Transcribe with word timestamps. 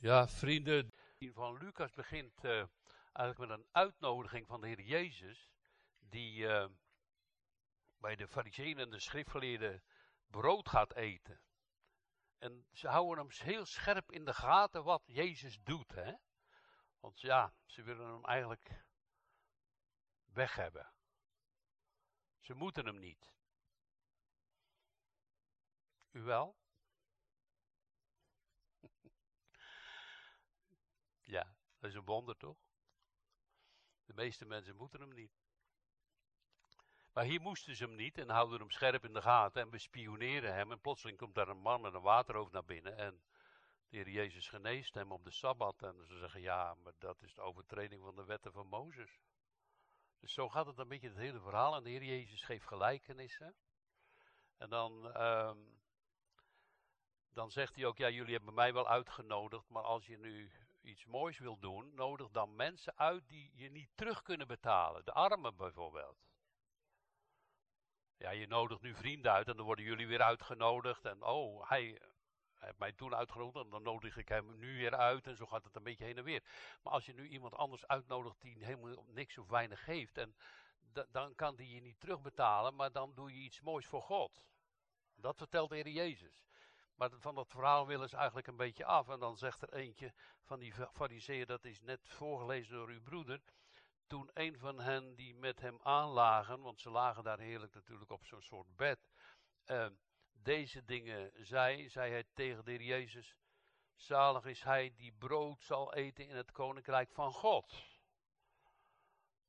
Ja, 0.00 0.28
vrienden, 0.28 0.92
van 1.18 1.58
Lucas 1.58 1.92
begint 1.94 2.44
uh, 2.44 2.66
eigenlijk 3.12 3.38
met 3.38 3.58
een 3.58 3.68
uitnodiging 3.72 4.46
van 4.46 4.60
de 4.60 4.66
Heer 4.66 4.80
Jezus, 4.80 5.50
die 5.98 6.36
uh, 6.36 6.68
bij 7.98 8.16
de 8.16 8.28
fariseeën 8.28 8.78
en 8.78 8.90
de 8.90 9.00
schriftgeleerden 9.00 9.82
brood 10.26 10.68
gaat 10.68 10.94
eten. 10.94 11.40
En 12.38 12.66
ze 12.72 12.88
houden 12.88 13.24
hem 13.24 13.46
heel 13.46 13.64
scherp 13.64 14.12
in 14.12 14.24
de 14.24 14.34
gaten 14.34 14.84
wat 14.84 15.02
Jezus 15.06 15.58
doet. 15.62 15.90
Hè? 15.94 16.14
Want 17.00 17.20
ja, 17.20 17.54
ze 17.66 17.82
willen 17.82 18.06
hem 18.06 18.24
eigenlijk 18.24 18.84
weg 20.24 20.54
hebben. 20.54 20.92
Ze 22.40 22.54
moeten 22.54 22.86
hem 22.86 22.98
niet. 22.98 23.32
U 26.10 26.22
wel? 26.22 26.59
Ja, 31.30 31.54
dat 31.78 31.90
is 31.90 31.96
een 31.96 32.04
wonder 32.04 32.36
toch? 32.36 32.58
De 34.04 34.14
meeste 34.14 34.46
mensen 34.46 34.76
moeten 34.76 35.00
hem 35.00 35.14
niet. 35.14 35.32
Maar 37.12 37.24
hier 37.24 37.40
moesten 37.40 37.76
ze 37.76 37.84
hem 37.84 37.94
niet 37.94 38.18
en 38.18 38.28
houden 38.28 38.58
hem 38.58 38.70
scherp 38.70 39.04
in 39.04 39.12
de 39.12 39.22
gaten 39.22 39.62
en 39.62 39.70
bespioneren 39.70 40.54
hem. 40.54 40.72
En 40.72 40.80
plotseling 40.80 41.18
komt 41.18 41.34
daar 41.34 41.48
een 41.48 41.60
man 41.60 41.80
met 41.80 41.94
een 41.94 42.00
waterhoofd 42.00 42.52
naar 42.52 42.64
binnen 42.64 42.96
en 42.96 43.22
de 43.88 43.96
Heer 43.96 44.08
Jezus 44.08 44.48
geneest 44.48 44.94
hem 44.94 45.12
op 45.12 45.24
de 45.24 45.30
Sabbat. 45.30 45.82
En 45.82 46.06
ze 46.06 46.18
zeggen, 46.18 46.40
ja, 46.40 46.74
maar 46.74 46.92
dat 46.98 47.22
is 47.22 47.34
de 47.34 47.40
overtreding 47.40 48.02
van 48.02 48.16
de 48.16 48.24
wetten 48.24 48.52
van 48.52 48.66
Mozes. 48.66 49.20
Dus 50.18 50.32
zo 50.32 50.48
gaat 50.48 50.66
het 50.66 50.78
een 50.78 50.88
beetje 50.88 51.08
het 51.08 51.16
hele 51.16 51.40
verhaal. 51.40 51.76
En 51.76 51.82
de 51.82 51.90
Heer 51.90 52.04
Jezus 52.04 52.42
geeft 52.42 52.66
gelijkenissen. 52.66 53.54
En 54.56 54.70
dan, 54.70 55.06
uh, 55.06 55.54
dan 57.32 57.50
zegt 57.50 57.74
hij 57.74 57.84
ook, 57.84 57.98
ja, 57.98 58.10
jullie 58.10 58.34
hebben 58.34 58.54
mij 58.54 58.72
wel 58.72 58.88
uitgenodigd, 58.88 59.68
maar 59.68 59.82
als 59.82 60.06
je 60.06 60.18
nu 60.18 60.50
iets 60.80 61.06
moois 61.06 61.38
wil 61.38 61.58
doen, 61.58 61.94
nodig 61.94 62.30
dan 62.30 62.56
mensen 62.56 62.98
uit 62.98 63.28
die 63.28 63.50
je 63.54 63.70
niet 63.70 63.90
terug 63.94 64.22
kunnen 64.22 64.46
betalen. 64.46 65.04
De 65.04 65.12
armen 65.12 65.56
bijvoorbeeld. 65.56 66.18
Ja, 68.16 68.30
je 68.30 68.46
nodigt 68.46 68.80
nu 68.80 68.94
vrienden 68.94 69.32
uit 69.32 69.48
en 69.48 69.56
dan 69.56 69.66
worden 69.66 69.84
jullie 69.84 70.06
weer 70.06 70.22
uitgenodigd. 70.22 71.04
En 71.04 71.22
oh, 71.22 71.68
hij, 71.68 72.00
heeft 72.58 72.78
mij 72.78 72.92
toen 72.92 73.14
uitgenodigd 73.14 73.64
en 73.64 73.70
dan 73.70 73.82
nodig 73.82 74.16
ik 74.16 74.28
hem 74.28 74.58
nu 74.58 74.76
weer 74.76 74.94
uit. 74.94 75.26
En 75.26 75.36
zo 75.36 75.46
gaat 75.46 75.64
het 75.64 75.76
een 75.76 75.82
beetje 75.82 76.04
heen 76.04 76.18
en 76.18 76.24
weer. 76.24 76.44
Maar 76.82 76.92
als 76.92 77.06
je 77.06 77.14
nu 77.14 77.28
iemand 77.28 77.54
anders 77.54 77.86
uitnodigt 77.86 78.40
die 78.40 78.64
helemaal 78.64 79.04
niks 79.06 79.38
of 79.38 79.48
weinig 79.48 79.84
geeft. 79.84 80.18
En 80.18 80.34
dan 81.10 81.34
kan 81.34 81.56
die 81.56 81.74
je 81.74 81.80
niet 81.80 82.00
terugbetalen, 82.00 82.74
maar 82.74 82.92
dan 82.92 83.14
doe 83.14 83.34
je 83.34 83.40
iets 83.40 83.60
moois 83.60 83.86
voor 83.86 84.02
God. 84.02 84.46
Dat 85.14 85.36
vertelt 85.36 85.68
de 85.68 85.74
Heer 85.74 85.88
Jezus. 85.88 86.49
Maar 87.00 87.10
van 87.18 87.34
dat 87.34 87.50
verhaal 87.50 87.86
willen 87.86 88.08
ze 88.08 88.16
eigenlijk 88.16 88.46
een 88.46 88.56
beetje 88.56 88.84
af. 88.84 89.08
En 89.08 89.20
dan 89.20 89.36
zegt 89.36 89.62
er 89.62 89.72
eentje 89.72 90.12
van 90.42 90.58
die 90.58 90.72
fariseeën, 90.92 91.46
dat 91.46 91.64
is 91.64 91.80
net 91.80 92.08
voorgelezen 92.08 92.74
door 92.74 92.88
uw 92.88 93.02
broeder 93.02 93.40
toen 94.06 94.30
een 94.34 94.58
van 94.58 94.80
hen 94.80 95.14
die 95.14 95.34
met 95.34 95.60
hem 95.60 95.78
aanlagen, 95.82 96.60
want 96.60 96.80
ze 96.80 96.90
lagen 96.90 97.24
daar 97.24 97.38
heerlijk 97.38 97.74
natuurlijk 97.74 98.10
op 98.10 98.24
zo'n 98.24 98.42
soort 98.42 98.76
bed, 98.76 99.08
uh, 99.66 99.86
deze 100.32 100.84
dingen 100.84 101.32
zei, 101.46 101.88
zei 101.88 102.10
hij 102.10 102.24
tegen 102.34 102.64
de 102.64 102.70
heer 102.70 102.82
Jezus, 102.82 103.36
zalig 103.94 104.44
is 104.44 104.62
hij 104.62 104.92
die 104.96 105.12
brood 105.12 105.62
zal 105.62 105.94
eten 105.94 106.28
in 106.28 106.36
het 106.36 106.52
koninkrijk 106.52 107.12
van 107.12 107.32
God. 107.32 107.84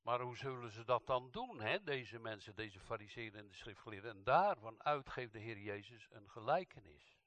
Maar 0.02 0.22
hoe 0.22 0.38
zullen 0.38 0.72
ze 0.72 0.84
dat 0.84 1.08
dan 1.08 1.32
doen, 1.32 1.62
hè? 1.62 1.84
deze 1.84 2.20
mensen, 2.20 2.56
deze 2.56 2.80
fariseeën 2.80 3.36
en 3.36 3.48
de 3.48 3.56
schriftgeleerden? 3.56 4.12
En 4.12 4.24
daarvan 4.24 4.84
uit 4.84 5.10
geeft 5.10 5.34
de 5.34 5.40
Heer 5.40 5.58
Jezus 5.58 6.08
een 6.12 6.30
gelijkenis. 6.30 7.21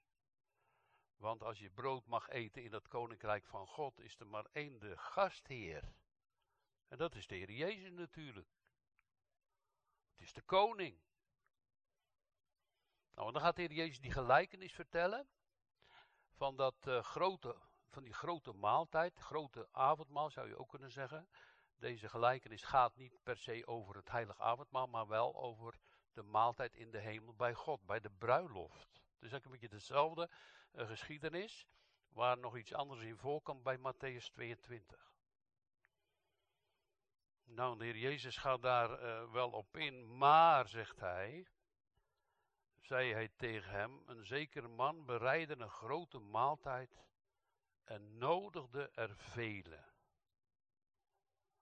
Want 1.17 1.43
als 1.43 1.59
je 1.59 1.70
brood 1.70 2.07
mag 2.07 2.29
eten 2.29 2.62
in 2.62 2.73
het 2.73 2.89
koninkrijk 2.89 3.47
van 3.47 3.67
God, 3.67 4.01
is 4.01 4.19
er 4.19 4.27
maar 4.27 4.47
één 4.53 4.79
de 4.79 4.97
gastheer. 4.97 5.95
En 6.89 6.98
dat 6.98 7.15
is 7.15 7.27
de 7.27 7.34
Heer 7.34 7.51
Jezus 7.51 7.91
natuurlijk. 7.91 8.48
Het 10.11 10.20
is 10.20 10.33
de 10.33 10.42
koning. 10.42 11.01
Nou, 13.14 13.27
en 13.27 13.33
dan 13.33 13.42
gaat 13.42 13.57
de 13.57 13.63
Heer 13.63 13.73
Jezus 13.73 14.01
die 14.01 14.13
gelijkenis 14.13 14.73
vertellen 14.73 15.29
van 16.33 16.57
dat 16.57 16.86
uh, 16.86 17.03
grote, 17.03 17.57
van 17.89 18.03
die 18.03 18.13
grote 18.13 18.53
maaltijd, 18.53 19.19
grote 19.19 19.69
avondmaal 19.73 20.30
zou 20.30 20.48
je 20.48 20.58
ook 20.58 20.69
kunnen 20.69 20.91
zeggen. 20.91 21.29
Deze 21.77 22.08
gelijkenis 22.08 22.63
gaat 22.63 22.97
niet 22.97 23.23
per 23.23 23.36
se 23.36 23.67
over 23.67 23.97
het 23.97 24.11
heilige 24.11 24.42
avondmaal, 24.42 24.86
maar 24.86 25.07
wel 25.07 25.35
over 25.36 25.79
de 26.13 26.23
maaltijd 26.23 26.77
in 26.77 26.91
de 26.91 26.98
hemel 26.98 27.35
bij 27.35 27.55
God, 27.55 27.86
bij 27.86 28.01
de 28.01 28.11
bruiloft. 28.11 29.04
Dus 29.24 29.33
eigenlijk 29.33 29.62
een 29.62 29.68
beetje 29.68 29.86
dezelfde 29.86 30.30
uh, 30.73 30.89
geschiedenis, 30.89 31.67
waar 32.08 32.39
nog 32.39 32.57
iets 32.57 32.73
anders 32.73 33.02
in 33.02 33.17
voorkomt 33.17 33.62
bij 33.62 33.79
Matthäus 33.79 34.33
22. 34.33 35.12
Nou, 37.45 37.79
de 37.79 37.85
Heer 37.85 37.96
Jezus 37.96 38.36
gaat 38.36 38.62
daar 38.62 39.02
uh, 39.02 39.33
wel 39.33 39.51
op 39.51 39.77
in, 39.77 40.17
maar, 40.17 40.68
zegt 40.68 41.01
hij, 41.01 41.48
zei 42.80 43.12
hij 43.12 43.29
tegen 43.29 43.70
hem, 43.70 44.02
een 44.07 44.24
zekere 44.24 44.68
man 44.68 45.05
bereidde 45.05 45.56
een 45.58 45.70
grote 45.70 46.18
maaltijd 46.18 47.05
en 47.85 48.18
nodigde 48.18 48.91
er 48.91 49.17
velen. 49.17 49.92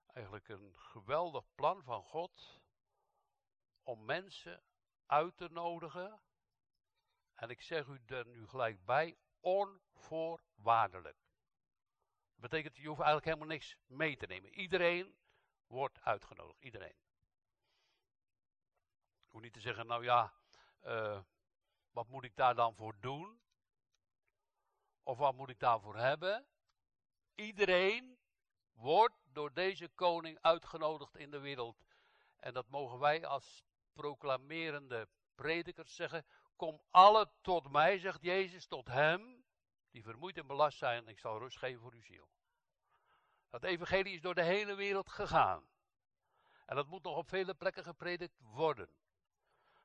Eigenlijk 0.07 0.49
een 0.49 0.75
geweldig 0.75 1.45
plan 1.55 1.83
van 1.83 2.03
God 2.03 2.61
om 3.83 4.05
mensen 4.05 4.63
uit 5.07 5.37
te 5.37 5.49
nodigen. 5.49 6.21
En 7.43 7.51
ik 7.51 7.63
zeg 7.63 7.87
u 7.87 8.01
er 8.07 8.27
nu 8.27 8.47
gelijk 8.47 8.85
bij, 8.85 9.17
onvoorwaardelijk. 9.41 11.17
Dat 12.33 12.51
betekent, 12.51 12.77
je 12.77 12.87
hoeft 12.87 13.01
eigenlijk 13.01 13.27
helemaal 13.27 13.49
niks 13.49 13.77
mee 13.87 14.17
te 14.17 14.27
nemen. 14.27 14.55
Iedereen 14.55 15.17
wordt 15.67 16.01
uitgenodigd, 16.01 16.61
iedereen. 16.61 16.97
Ik 19.25 19.29
hoef 19.29 19.41
niet 19.41 19.53
te 19.53 19.61
zeggen, 19.61 19.87
nou 19.87 20.05
ja, 20.05 20.33
uh, 20.85 21.21
wat 21.91 22.09
moet 22.09 22.25
ik 22.25 22.37
daar 22.37 22.55
dan 22.55 22.77
voor 22.77 22.95
doen? 23.01 23.41
Of 25.03 25.19
wat 25.19 25.35
moet 25.35 25.51
ik 25.51 25.59
daarvoor 25.59 25.97
hebben? 25.97 26.47
Iedereen 27.35 28.19
wordt 28.73 29.17
door 29.25 29.53
deze 29.53 29.89
koning 29.89 30.39
uitgenodigd 30.41 31.17
in 31.17 31.31
de 31.31 31.41
wereld. 31.41 31.85
En 32.37 32.53
dat 32.53 32.69
mogen 32.69 32.99
wij 32.99 33.27
als 33.27 33.65
proclamerende 33.93 35.09
predikers 35.35 35.95
zeggen. 35.95 36.25
Kom 36.57 36.81
alle 36.91 37.31
tot 37.41 37.71
mij, 37.71 37.99
zegt 37.99 38.23
Jezus, 38.23 38.67
tot 38.67 38.87
hem, 38.87 39.45
die 39.91 40.03
vermoeid 40.03 40.37
en 40.37 40.47
belast 40.47 40.79
zijn. 40.79 41.09
Ik 41.09 41.19
zal 41.19 41.39
rust 41.39 41.59
geven 41.59 41.81
voor 41.81 41.93
uw 41.93 42.03
ziel. 42.03 42.29
Dat 43.51 43.65
evangelie 43.65 44.15
is 44.15 44.21
door 44.21 44.35
de 44.35 44.45
hele 44.45 44.75
wereld 44.75 45.09
gegaan. 45.09 45.71
En 46.67 46.77
dat 46.77 46.87
moet 46.87 47.03
nog 47.03 47.17
op 47.17 47.29
vele 47.29 47.55
plekken 47.55 47.85
gepredikt 47.85 48.39
worden. 48.39 48.97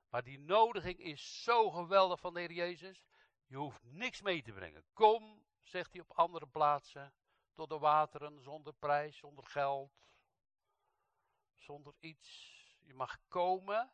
Maar 0.10 0.24
die 0.24 0.40
nodiging 0.40 1.00
is 1.00 1.44
zo 1.44 1.70
geweldig 1.70 2.20
van 2.20 2.34
de 2.34 2.40
Heer 2.40 2.52
Jezus. 2.52 3.06
Je 3.46 3.58
hoeft 3.58 3.84
niks 3.84 4.22
mee 4.22 4.42
te 4.42 4.52
brengen. 4.52 4.86
Kom, 4.94 5.46
zegt 5.62 5.92
hij 5.92 6.02
op 6.02 6.12
andere 6.12 6.48
plaatsen, 6.48 7.14
tot 7.54 7.70
de 7.70 7.78
wateren 7.78 8.42
zonder 8.42 8.74
prijs, 8.74 9.18
zonder 9.18 9.46
geld, 9.46 9.92
zonder 11.56 11.94
iets. 12.00 12.56
Je 12.80 12.94
mag 12.94 13.18
komen, 13.28 13.92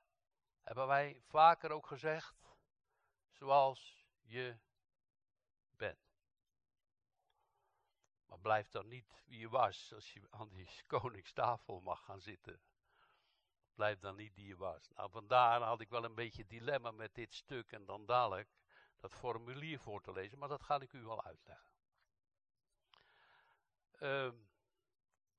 hebben 0.61 0.87
wij 0.87 1.21
vaker 1.25 1.71
ook 1.71 1.87
gezegd, 1.87 2.52
zoals 3.43 4.05
je 4.21 4.57
bent. 5.75 5.99
Maar 8.25 8.39
blijf 8.39 8.69
dan 8.69 8.87
niet 8.87 9.23
wie 9.25 9.39
je 9.39 9.49
was 9.49 9.93
als 9.93 10.13
je 10.13 10.27
aan 10.29 10.49
die 10.49 10.69
koningstafel 10.87 11.81
mag 11.81 12.03
gaan 12.03 12.21
zitten. 12.21 12.61
Blijf 13.73 13.99
dan 13.99 14.15
niet 14.15 14.35
die 14.35 14.47
je 14.47 14.55
was. 14.55 14.89
Nou, 14.89 15.09
vandaar 15.09 15.61
had 15.61 15.81
ik 15.81 15.89
wel 15.89 16.03
een 16.03 16.15
beetje 16.15 16.45
dilemma 16.45 16.91
met 16.91 17.15
dit 17.15 17.33
stuk 17.33 17.71
en 17.71 17.85
dan 17.85 18.05
dadelijk 18.05 18.49
dat 18.99 19.13
formulier 19.13 19.79
voor 19.79 20.01
te 20.01 20.11
lezen, 20.11 20.37
maar 20.37 20.49
dat 20.49 20.63
ga 20.63 20.79
ik 20.79 20.93
u 20.93 21.03
wel 21.03 21.23
uitleggen. 21.23 21.71
Uh, 23.99 24.33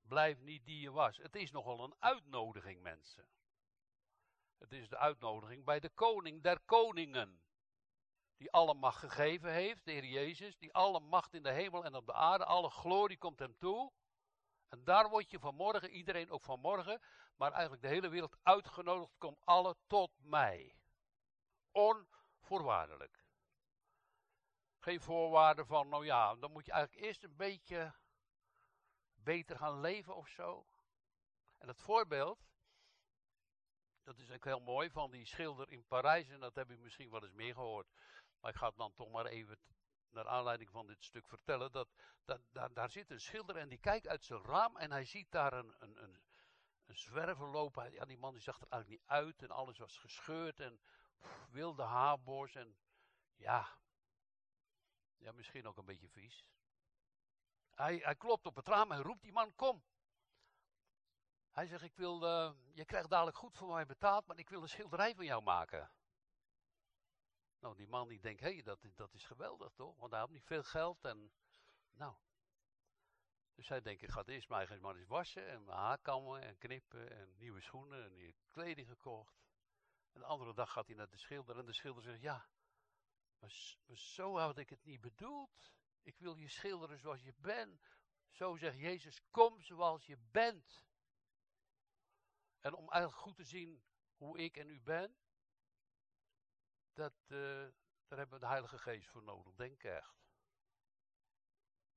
blijf 0.02 0.40
niet 0.40 0.64
die 0.64 0.80
je 0.80 0.90
was. 0.90 1.16
Het 1.16 1.36
is 1.36 1.50
nogal 1.50 1.84
een 1.84 1.94
uitnodiging, 1.98 2.82
mensen. 2.82 3.28
Het 4.58 4.72
is 4.72 4.88
de 4.88 4.96
uitnodiging 4.96 5.64
bij 5.64 5.80
de 5.80 5.90
koning 5.90 6.42
der 6.42 6.60
koningen. 6.60 7.43
Die 8.36 8.52
alle 8.52 8.74
macht 8.74 8.98
gegeven 8.98 9.52
heeft, 9.52 9.84
de 9.84 9.90
Heer 9.90 10.04
Jezus. 10.04 10.56
Die 10.56 10.74
alle 10.74 11.00
macht 11.00 11.34
in 11.34 11.42
de 11.42 11.50
hemel 11.50 11.84
en 11.84 11.94
op 11.94 12.06
de 12.06 12.12
aarde, 12.12 12.44
alle 12.44 12.70
glorie 12.70 13.18
komt 13.18 13.38
hem 13.38 13.58
toe. 13.58 13.92
En 14.68 14.84
daar 14.84 15.08
word 15.08 15.30
je 15.30 15.38
vanmorgen, 15.38 15.90
iedereen 15.90 16.30
ook 16.30 16.42
vanmorgen, 16.42 17.00
maar 17.36 17.52
eigenlijk 17.52 17.82
de 17.82 17.88
hele 17.88 18.08
wereld 18.08 18.36
uitgenodigd, 18.42 19.14
kom 19.18 19.36
alle 19.44 19.76
tot 19.86 20.10
mij. 20.18 20.76
Onvoorwaardelijk. 21.70 23.24
Geen 24.78 25.00
voorwaarden 25.00 25.66
van, 25.66 25.88
nou 25.88 26.04
ja, 26.04 26.34
dan 26.34 26.52
moet 26.52 26.66
je 26.66 26.72
eigenlijk 26.72 27.06
eerst 27.06 27.22
een 27.22 27.36
beetje 27.36 27.94
beter 29.14 29.56
gaan 29.58 29.80
leven 29.80 30.16
of 30.16 30.28
zo. 30.28 30.66
En 31.58 31.66
dat 31.66 31.80
voorbeeld, 31.80 32.46
dat 34.02 34.18
is 34.18 34.30
ook 34.30 34.44
heel 34.44 34.60
mooi 34.60 34.90
van 34.90 35.10
die 35.10 35.26
schilder 35.26 35.70
in 35.70 35.86
Parijs, 35.86 36.28
en 36.28 36.40
dat 36.40 36.54
heb 36.54 36.70
ik 36.70 36.78
misschien 36.78 37.10
wel 37.10 37.22
eens 37.22 37.32
meer 37.32 37.54
gehoord. 37.54 37.88
Maar 38.44 38.52
ik 38.52 38.58
ga 38.58 38.66
het 38.68 38.76
dan 38.76 38.94
toch 38.94 39.10
maar 39.10 39.26
even 39.26 39.58
naar 40.10 40.28
aanleiding 40.28 40.70
van 40.70 40.86
dit 40.86 41.04
stuk 41.04 41.28
vertellen, 41.28 41.72
dat, 41.72 41.88
dat 42.24 42.40
daar, 42.74 42.90
zit 42.90 43.10
een 43.10 43.20
schilder 43.20 43.56
en 43.56 43.68
die 43.68 43.78
kijkt 43.78 44.08
uit 44.08 44.24
zijn 44.24 44.42
raam 44.42 44.76
en 44.76 44.90
hij 44.90 45.04
ziet 45.04 45.30
daar 45.30 45.52
een, 45.52 45.74
een, 45.78 46.02
een, 46.02 46.20
zwerver 46.86 47.48
lopen. 47.48 47.92
Ja, 47.92 48.04
die 48.04 48.18
man 48.18 48.32
die 48.32 48.42
zag 48.42 48.60
er 48.60 48.66
eigenlijk 48.68 49.02
niet 49.02 49.10
uit 49.10 49.42
en 49.42 49.50
alles 49.50 49.78
was 49.78 49.98
gescheurd 49.98 50.60
en 50.60 50.80
wilde 51.50 51.82
haarbos 51.82 52.54
en 52.54 52.76
ja, 53.34 53.68
ja, 55.16 55.32
misschien 55.32 55.66
ook 55.66 55.76
een 55.76 55.84
beetje 55.84 56.08
vies. 56.08 56.48
Hij, 57.74 57.96
hij 57.96 58.16
klopt 58.16 58.46
op 58.46 58.56
het 58.56 58.68
raam 58.68 58.92
en 58.92 59.02
roept 59.02 59.22
die 59.22 59.32
man, 59.32 59.54
kom. 59.54 59.84
Hij 61.50 61.66
zegt, 61.66 61.82
ik 61.82 61.96
wil, 61.96 62.22
uh, 62.22 62.52
je 62.72 62.84
krijgt 62.84 63.10
dadelijk 63.10 63.36
goed 63.36 63.56
voor 63.56 63.72
mij 63.72 63.86
betaald, 63.86 64.26
maar 64.26 64.38
ik 64.38 64.48
wil 64.48 64.62
een 64.62 64.68
schilderij 64.68 65.14
van 65.14 65.24
jou 65.24 65.42
maken. 65.42 65.90
Die 67.76 67.88
man 67.88 68.08
die 68.08 68.20
denkt, 68.20 68.40
hé, 68.40 68.52
hey, 68.52 68.62
dat, 68.62 68.78
dat 68.94 69.14
is 69.14 69.24
geweldig 69.24 69.72
toch? 69.72 69.98
Want 69.98 70.10
hij 70.10 70.20
had 70.20 70.30
niet 70.30 70.44
veel 70.44 70.62
geld 70.62 71.04
en, 71.04 71.32
nou. 71.92 72.14
Dus 73.54 73.68
hij 73.68 73.80
denkt, 73.80 74.02
ik 74.02 74.10
ga 74.10 74.18
het 74.18 74.28
eerst 74.28 74.48
maar 74.48 74.70
eens 74.70 75.06
wassen 75.06 75.48
en 75.48 75.64
mijn 75.64 75.78
haar 75.78 75.98
kammen 75.98 76.42
en 76.42 76.58
knippen 76.58 77.10
en 77.10 77.36
nieuwe 77.36 77.60
schoenen 77.60 78.04
en 78.04 78.14
nieuwe 78.14 78.34
kleding 78.50 78.88
gekocht. 78.88 79.42
En 80.12 80.20
de 80.20 80.26
andere 80.26 80.54
dag 80.54 80.72
gaat 80.72 80.86
hij 80.86 80.96
naar 80.96 81.10
de 81.10 81.18
schilder 81.18 81.58
en 81.58 81.66
de 81.66 81.72
schilder 81.72 82.02
zegt, 82.02 82.20
ja, 82.20 82.48
maar, 83.38 83.96
zo 83.96 84.38
had 84.38 84.58
ik 84.58 84.70
het 84.70 84.84
niet 84.84 85.00
bedoeld. 85.00 85.72
Ik 86.02 86.18
wil 86.18 86.36
je 86.36 86.48
schilderen 86.48 86.98
zoals 86.98 87.22
je 87.22 87.34
bent. 87.36 87.98
Zo 88.30 88.56
zegt 88.56 88.78
Jezus, 88.78 89.20
kom 89.30 89.62
zoals 89.62 90.06
je 90.06 90.16
bent. 90.16 90.84
En 92.60 92.74
om 92.74 92.90
eigenlijk 92.90 93.22
goed 93.22 93.36
te 93.36 93.44
zien 93.44 93.82
hoe 94.16 94.38
ik 94.38 94.56
en 94.56 94.68
u 94.68 94.80
ben, 94.80 95.16
dat, 96.94 97.14
uh, 97.26 97.38
daar 98.06 98.18
hebben 98.18 98.38
we 98.38 98.44
de 98.44 98.50
Heilige 98.50 98.78
Geest 98.78 99.08
voor 99.08 99.22
nodig, 99.22 99.54
denk 99.54 99.82
echt. 99.82 100.16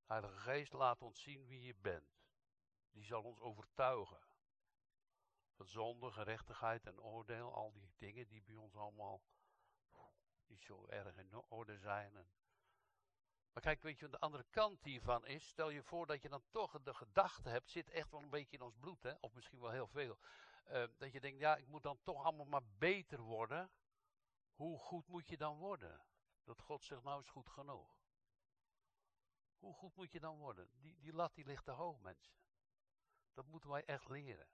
De 0.06 0.14
Heilige 0.14 0.38
Geest 0.38 0.74
laat 0.74 1.02
ons 1.02 1.22
zien 1.22 1.48
wie 1.48 1.62
je 1.62 1.76
bent. 1.76 2.26
Die 2.92 3.04
zal 3.04 3.24
ons 3.24 3.40
overtuigen. 3.40 4.22
Van 5.56 5.68
zonde, 5.68 6.12
gerechtigheid 6.12 6.86
en 6.86 7.02
oordeel, 7.02 7.54
al 7.54 7.72
die 7.72 7.94
dingen 7.98 8.28
die 8.28 8.42
bij 8.42 8.56
ons 8.56 8.76
allemaal 8.76 9.22
niet 10.46 10.62
zo 10.62 10.86
erg 10.88 11.18
in 11.18 11.44
orde 11.50 11.78
zijn. 11.78 12.14
Maar 13.54 13.64
kijk, 13.64 13.82
weet 13.82 14.00
je, 14.00 14.10
de 14.10 14.20
andere 14.20 14.46
kant 14.50 14.84
hiervan 14.84 15.26
is, 15.26 15.48
stel 15.48 15.70
je 15.70 15.84
voor 15.84 16.06
dat 16.06 16.22
je 16.22 16.30
dan 16.30 16.44
toch 16.50 16.82
de 16.82 16.94
gedachte 16.94 17.50
hebt, 17.50 17.70
zit 17.70 17.90
echt 17.90 18.12
wel 18.12 18.22
een 18.22 18.30
beetje 18.30 18.58
in 18.58 18.64
ons 18.64 18.76
bloed, 18.80 19.04
hè? 19.04 19.14
of 19.20 19.34
misschien 19.34 19.60
wel 19.60 19.72
heel 19.72 19.88
veel. 19.88 20.18
Uh, 20.68 20.84
dat 20.98 21.12
je 21.12 21.20
denkt, 21.20 21.40
ja, 21.40 21.56
ik 21.56 21.68
moet 21.68 21.84
dan 21.84 22.00
toch 22.04 22.24
allemaal 22.24 22.46
maar 22.46 22.66
beter 22.78 23.20
worden. 23.20 23.72
Hoe 24.58 24.80
goed 24.80 25.08
moet 25.08 25.28
je 25.28 25.38
dan 25.38 25.58
worden? 25.58 26.02
Dat 26.44 26.62
God 26.62 26.84
zegt, 26.84 27.04
nou 27.04 27.22
is 27.22 27.30
goed 27.30 27.50
genoeg. 27.50 28.00
Hoe 29.58 29.74
goed 29.74 29.96
moet 29.96 30.12
je 30.12 30.20
dan 30.20 30.38
worden? 30.38 30.70
Die, 30.80 30.98
die 31.00 31.14
lat 31.14 31.36
die 31.36 31.46
ligt 31.46 31.64
te 31.64 31.72
hoog, 31.72 32.00
mensen. 32.00 32.36
Dat 33.34 33.46
moeten 33.46 33.70
wij 33.70 33.86
echt 33.86 34.10
leren. 34.10 34.50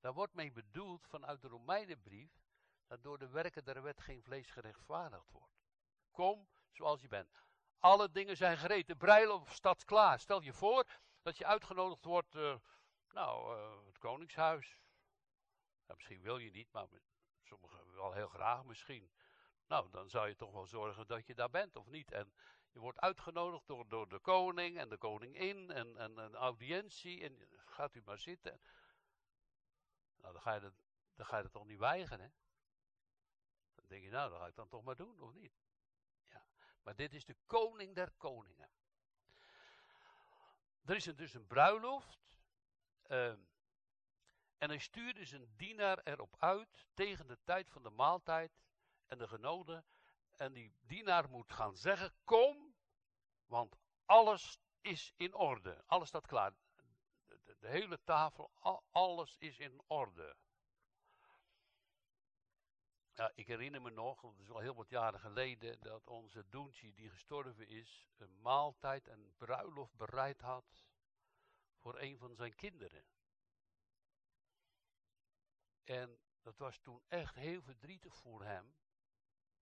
Daar 0.00 0.12
wordt 0.12 0.34
mee 0.34 0.52
bedoeld 0.52 1.06
vanuit 1.06 1.40
de 1.40 1.48
Romeinenbrief, 1.48 2.42
dat 2.86 3.02
door 3.02 3.18
de 3.18 3.28
werken 3.28 3.64
der 3.64 3.82
wet 3.82 4.00
geen 4.00 4.22
vlees 4.22 4.50
gerechtvaardigd 4.50 5.30
wordt. 5.30 5.60
Kom 6.10 6.48
zoals 6.70 7.00
je 7.00 7.08
bent. 7.08 7.42
Alle 7.78 8.10
dingen 8.10 8.36
zijn 8.36 8.58
gereed. 8.58 8.86
De 8.86 8.96
bruiloft 8.96 9.54
staat 9.54 9.84
klaar. 9.84 10.20
Stel 10.20 10.42
je 10.42 10.52
voor 10.52 10.86
dat 11.22 11.36
je 11.36 11.46
uitgenodigd 11.46 12.04
wordt, 12.04 12.34
uh, 12.34 12.58
nou, 13.08 13.58
uh, 13.58 13.86
het 13.86 13.98
Koningshuis. 13.98 14.78
Misschien 15.86 16.20
wil 16.20 16.38
je 16.38 16.50
niet, 16.50 16.72
maar 16.72 16.88
sommigen 17.42 17.77
wel 17.98 18.12
heel 18.12 18.28
graag 18.28 18.64
misschien. 18.64 19.10
Nou, 19.66 19.90
dan 19.90 20.10
zou 20.10 20.28
je 20.28 20.36
toch 20.36 20.52
wel 20.52 20.66
zorgen 20.66 21.06
dat 21.06 21.26
je 21.26 21.34
daar 21.34 21.50
bent, 21.50 21.76
of 21.76 21.86
niet? 21.86 22.12
En 22.12 22.32
je 22.70 22.78
wordt 22.78 23.00
uitgenodigd 23.00 23.66
door, 23.66 23.88
door 23.88 24.08
de 24.08 24.18
koning 24.18 24.78
en 24.78 24.88
de 24.88 24.96
koningin 24.96 25.70
en, 25.70 25.96
en 25.96 26.16
een 26.18 26.34
audiëntie. 26.34 27.22
En 27.22 27.48
gaat 27.66 27.94
u 27.94 28.02
maar 28.04 28.18
zitten. 28.18 28.60
Nou, 30.16 30.32
dan 30.32 30.42
ga 30.42 30.54
je, 30.54 30.60
dat, 30.60 30.74
dan 31.14 31.26
ga 31.26 31.36
je 31.36 31.42
dat 31.42 31.52
toch 31.52 31.66
niet 31.66 31.78
weigeren, 31.78 32.20
hè? 32.20 32.30
Dan 33.74 33.84
denk 33.88 34.02
je, 34.02 34.10
nou, 34.10 34.30
dat 34.30 34.38
ga 34.38 34.46
ik 34.46 34.54
dan 34.54 34.68
toch 34.68 34.82
maar 34.82 34.96
doen, 34.96 35.20
of 35.20 35.32
niet? 35.32 35.52
Maar 36.82 36.96
dit 36.96 37.14
is 37.14 37.24
de 37.24 37.36
koning 37.46 37.94
der 37.94 38.10
koningen. 38.16 38.70
Er 40.84 40.96
is 40.96 41.04
dus 41.04 41.34
een 41.34 41.46
bruiloft. 41.46 42.36
Uh, 43.06 43.32
en 44.58 44.68
hij 44.68 44.78
stuurde 44.78 45.24
zijn 45.24 45.56
dienaar 45.56 46.00
erop 46.04 46.36
uit 46.38 46.86
tegen 46.94 47.26
de 47.26 47.38
tijd 47.44 47.70
van 47.70 47.82
de 47.82 47.90
maaltijd 47.90 48.52
en 49.06 49.18
de 49.18 49.28
genoden. 49.28 49.84
En 50.36 50.52
die 50.52 50.72
dienaar 50.80 51.30
moet 51.30 51.52
gaan 51.52 51.76
zeggen: 51.76 52.14
Kom, 52.24 52.74
want 53.46 53.76
alles 54.04 54.58
is 54.80 55.12
in 55.16 55.34
orde. 55.34 55.82
Alles 55.86 56.08
staat 56.08 56.26
klaar. 56.26 56.54
De, 57.26 57.68
hele 57.68 57.98
tafel, 58.04 58.50
alles 58.90 59.36
is 59.38 59.58
in 59.58 59.82
orde. 59.86 60.36
Ja, 63.14 63.32
ik 63.34 63.46
herinner 63.46 63.82
me 63.82 63.90
nog, 63.90 64.22
het 64.22 64.38
is 64.38 64.50
al 64.50 64.58
heel 64.58 64.74
wat 64.74 64.88
jaren 64.88 65.20
geleden, 65.20 65.80
dat 65.80 66.06
onze 66.06 66.48
Doentje, 66.48 66.94
die 66.94 67.10
gestorven 67.10 67.68
is, 67.68 68.08
een 68.16 68.40
maaltijd 68.40 69.08
en 69.08 69.34
bruiloft 69.36 69.94
bereid 69.94 70.40
had 70.40 70.86
voor 71.76 71.98
een 71.98 72.18
van 72.18 72.34
zijn 72.34 72.54
kinderen. 72.54 73.04
En 75.88 76.18
dat 76.42 76.58
was 76.58 76.78
toen 76.78 77.02
echt 77.08 77.34
heel 77.34 77.62
verdrietig 77.62 78.16
voor 78.16 78.44
hem. 78.44 78.76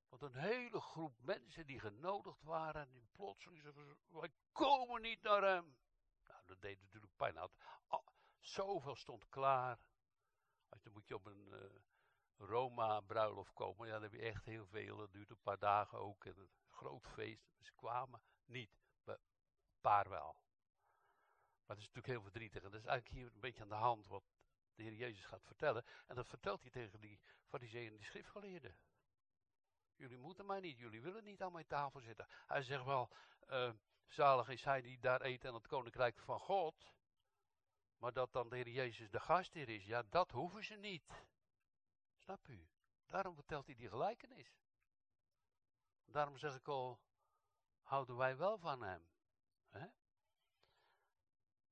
Want 0.09 0.23
een 0.23 0.41
hele 0.41 0.81
groep 0.81 1.19
mensen 1.21 1.67
die 1.67 1.81
genodigd 1.81 2.43
waren, 2.43 2.91
die 2.93 3.09
plotseling 3.13 3.63
zeiden, 3.63 3.99
wij 4.09 4.33
komen 4.53 5.03
niet 5.03 5.23
naar 5.23 5.43
hem. 5.43 5.77
Nou, 6.27 6.47
dat 6.47 6.61
deed 6.61 6.81
natuurlijk 6.81 7.17
pijn. 7.17 7.37
Had, 7.37 7.53
zoveel 8.39 8.97
stond 8.97 9.29
klaar. 9.29 9.79
Dan 10.83 10.93
moet 10.93 11.09
je 11.09 11.15
op 11.15 11.27
een... 11.27 11.49
Uh, 11.49 11.81
Roma 12.39 13.01
bruiloft 13.01 13.53
komen. 13.53 13.87
Ja, 13.87 13.93
dan 13.93 14.03
heb 14.03 14.13
je 14.13 14.21
echt 14.21 14.45
heel 14.45 14.67
veel. 14.67 14.97
Dat 14.97 15.13
duurt 15.13 15.31
een 15.31 15.43
paar 15.43 15.59
dagen 15.59 15.99
ook. 15.99 16.25
En 16.25 16.39
een 16.39 16.51
groot 16.69 17.07
feest. 17.07 17.55
Ze 17.61 17.73
kwamen 17.75 18.23
niet. 18.45 18.81
Een 19.05 19.19
paar 19.81 20.09
wel. 20.09 20.33
Maar 21.67 21.77
het 21.77 21.79
is 21.79 21.93
natuurlijk 21.93 22.07
heel 22.07 22.23
verdrietig. 22.23 22.63
En 22.63 22.71
dat 22.71 22.81
is 22.81 22.87
eigenlijk 22.87 23.19
hier 23.19 23.35
een 23.35 23.41
beetje 23.41 23.63
aan 23.63 23.69
de 23.69 23.75
hand 23.75 24.07
wat 24.07 24.36
de 24.77 24.83
Heer 24.83 24.95
Jezus 24.95 25.25
gaat 25.25 25.45
vertellen. 25.45 25.85
En 26.07 26.15
dat 26.15 26.29
vertelt 26.29 26.63
hij 26.63 26.71
tegen 26.71 27.01
die 27.01 27.21
fariseeën 27.45 27.91
en 27.91 27.97
die 27.97 28.07
schriftgeleerden. 28.07 28.77
Jullie 29.95 30.19
moeten 30.19 30.47
mij 30.47 30.61
niet, 30.61 30.79
jullie 30.79 31.03
willen 31.03 31.25
niet 31.25 31.43
aan 31.43 31.53
mijn 31.53 31.67
tafel 31.67 32.01
zitten. 32.01 32.27
Hij 32.47 32.63
zegt 32.63 32.85
wel, 32.85 33.11
uh, 33.49 33.73
zalig 34.07 34.49
is 34.49 34.65
hij 34.65 34.83
die 34.83 34.99
daar 34.99 35.23
eet 35.23 35.45
aan 35.45 35.55
het 35.55 35.67
koninkrijk 35.67 36.19
van 36.19 36.41
God. 36.41 36.95
Maar 37.99 38.13
dat 38.13 38.33
dan 38.33 38.49
de 38.49 38.57
Heer 38.57 38.69
Jezus 38.69 39.11
de 39.11 39.21
gastheer 39.21 39.69
is, 39.69 39.85
ja, 39.85 40.03
dat 40.03 40.31
hoeven 40.31 40.65
ze 40.65 40.75
niet. 40.75 41.25
Snap 42.17 42.49
u? 42.49 42.69
Daarom 43.07 43.35
vertelt 43.35 43.67
hij 43.67 43.75
die 43.75 43.89
gelijkenis. 43.89 44.57
Daarom 46.05 46.39
zeg 46.39 46.55
ik 46.55 46.69
al, 46.69 47.01
houden 47.83 48.17
wij 48.17 48.37
wel 48.37 48.59
van 48.59 48.83
hem. 48.83 49.09
Hè? 49.69 49.87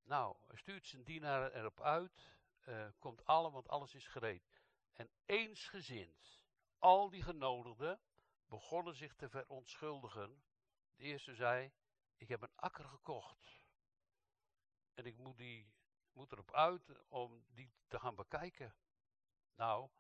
Nou, 0.03 0.37
stuurt 0.53 0.87
zijn 0.87 1.05
dienaar 1.05 1.53
erop 1.53 1.81
uit, 1.81 2.34
uh, 2.65 2.89
komt 2.99 3.25
alle, 3.25 3.51
want 3.51 3.69
alles 3.69 3.95
is 3.95 4.07
gereed. 4.07 4.63
En 4.93 5.11
eensgezind, 5.27 6.45
al 6.79 7.11
die 7.11 7.23
genodigden 7.23 8.01
begonnen 8.47 8.95
zich 8.95 9.15
te 9.15 9.29
verontschuldigen. 9.29 10.43
De 10.95 11.03
eerste 11.03 11.35
zei, 11.35 11.73
ik 12.17 12.29
heb 12.29 12.43
een 12.43 12.55
akker 12.55 12.85
gekocht. 12.85 13.63
En 14.95 15.07
ik 15.07 15.17
moet, 15.17 15.37
die, 15.37 15.73
moet 16.13 16.33
erop 16.33 16.53
uit 16.53 17.09
om 17.09 17.45
die 17.49 17.73
te 17.87 17.99
gaan 17.99 18.15
bekijken. 18.15 18.75
Nou, 19.55 19.91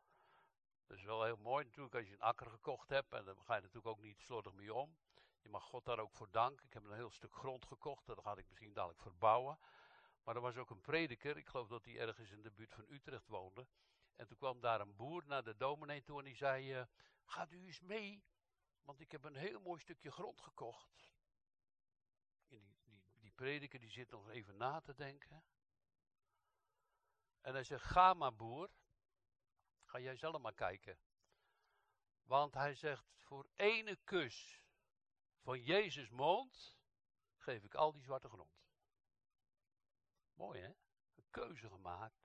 dat 0.86 0.96
is 0.96 1.04
wel 1.04 1.24
heel 1.24 1.36
mooi 1.36 1.64
natuurlijk 1.64 1.94
als 1.94 2.06
je 2.06 2.12
een 2.12 2.20
akker 2.20 2.50
gekocht 2.50 2.88
hebt. 2.88 3.12
En 3.12 3.24
dan 3.24 3.44
ga 3.44 3.54
je 3.54 3.60
natuurlijk 3.60 3.86
ook 3.86 4.00
niet 4.00 4.20
slordig 4.20 4.52
mee 4.52 4.74
om. 4.74 4.96
Je 5.40 5.48
mag 5.48 5.64
God 5.64 5.84
daar 5.84 5.98
ook 5.98 6.12
voor 6.12 6.30
danken. 6.30 6.66
Ik 6.66 6.72
heb 6.72 6.84
een 6.84 6.94
heel 6.94 7.10
stuk 7.10 7.34
grond 7.34 7.66
gekocht. 7.66 8.06
Dat 8.06 8.20
ga 8.20 8.36
ik 8.36 8.48
misschien 8.48 8.72
dadelijk 8.72 9.00
verbouwen. 9.00 9.58
Maar 10.24 10.34
er 10.34 10.40
was 10.40 10.56
ook 10.56 10.70
een 10.70 10.80
prediker. 10.80 11.36
Ik 11.36 11.46
geloof 11.46 11.68
dat 11.68 11.84
hij 11.84 11.98
ergens 11.98 12.30
in 12.30 12.42
de 12.42 12.50
buurt 12.50 12.72
van 12.72 12.86
Utrecht 12.88 13.26
woonde. 13.26 13.66
En 14.16 14.26
toen 14.26 14.36
kwam 14.36 14.60
daar 14.60 14.80
een 14.80 14.96
boer 14.96 15.26
naar 15.26 15.44
de 15.44 15.56
dominee 15.56 16.02
toe 16.02 16.18
en 16.18 16.24
die 16.24 16.36
zei... 16.36 16.78
Uh, 16.78 16.86
gaat 17.24 17.52
u 17.52 17.66
eens 17.66 17.80
mee, 17.80 18.24
want 18.82 19.00
ik 19.00 19.12
heb 19.12 19.24
een 19.24 19.36
heel 19.36 19.60
mooi 19.60 19.80
stukje 19.80 20.10
grond 20.10 20.40
gekocht. 20.40 21.12
Die, 22.46 22.76
die, 22.82 23.02
die 23.14 23.32
prediker 23.32 23.78
die 23.78 23.90
zit 23.90 24.10
nog 24.10 24.28
even 24.28 24.56
na 24.56 24.80
te 24.80 24.94
denken. 24.94 25.44
En 27.40 27.52
hij 27.52 27.64
zegt, 27.64 27.84
ga 27.84 28.14
maar 28.14 28.34
boer. 28.34 28.70
Ga 29.84 29.98
jij 29.98 30.16
zelf 30.16 30.40
maar 30.40 30.54
kijken. 30.54 30.98
Want 32.22 32.54
hij 32.54 32.74
zegt, 32.74 33.04
voor 33.18 33.48
ene 33.54 33.96
kus 34.04 34.62
van 35.40 35.62
Jezus 35.62 36.10
mond 36.10 36.76
geef 37.36 37.64
ik 37.64 37.74
al 37.74 37.92
die 37.92 38.02
zwarte 38.02 38.28
grond. 38.28 38.63
Mooi 40.34 40.60
hè? 40.60 40.68
Een 41.14 41.26
keuze 41.30 41.68
gemaakt. 41.68 42.24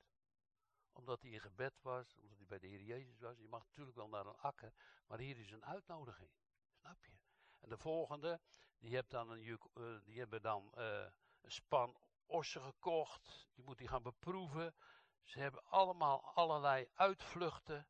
Omdat 0.92 1.22
hij 1.22 1.32
in 1.32 1.40
gebed 1.40 1.82
was, 1.82 2.18
omdat 2.18 2.38
hij 2.38 2.48
bij 2.48 2.60
de 2.60 2.68
Heer 2.68 2.82
Jezus 2.82 3.20
was. 3.20 3.38
Je 3.38 3.48
mag 3.48 3.66
natuurlijk 3.66 3.98
wel 3.98 4.10
naar 4.10 4.26
een 4.26 4.38
akker, 4.38 4.74
maar 5.08 5.20
hier 5.20 5.38
is 5.38 5.52
een 5.52 5.66
uitnodiging. 5.66 6.32
Snap 6.72 7.06
je? 7.06 7.18
En 7.60 7.70
de 7.70 7.78
volgende, 7.78 8.42
die, 8.80 9.04
dan 9.08 9.30
een, 9.30 9.60
eh, 9.74 10.00
die 10.04 10.20
hebben 10.20 10.42
dan 10.42 10.74
eh, 10.74 11.12
een 11.42 11.52
span 11.52 11.98
ossen 12.26 12.62
gekocht. 12.62 13.50
Die 13.54 13.64
moet 13.64 13.80
hij 13.80 13.88
gaan 13.88 14.04
beproeven. 14.04 14.76
Ze 15.24 15.40
hebben 15.40 15.64
allemaal 15.66 16.24
allerlei 16.24 16.90
uitvluchten. 16.94 17.88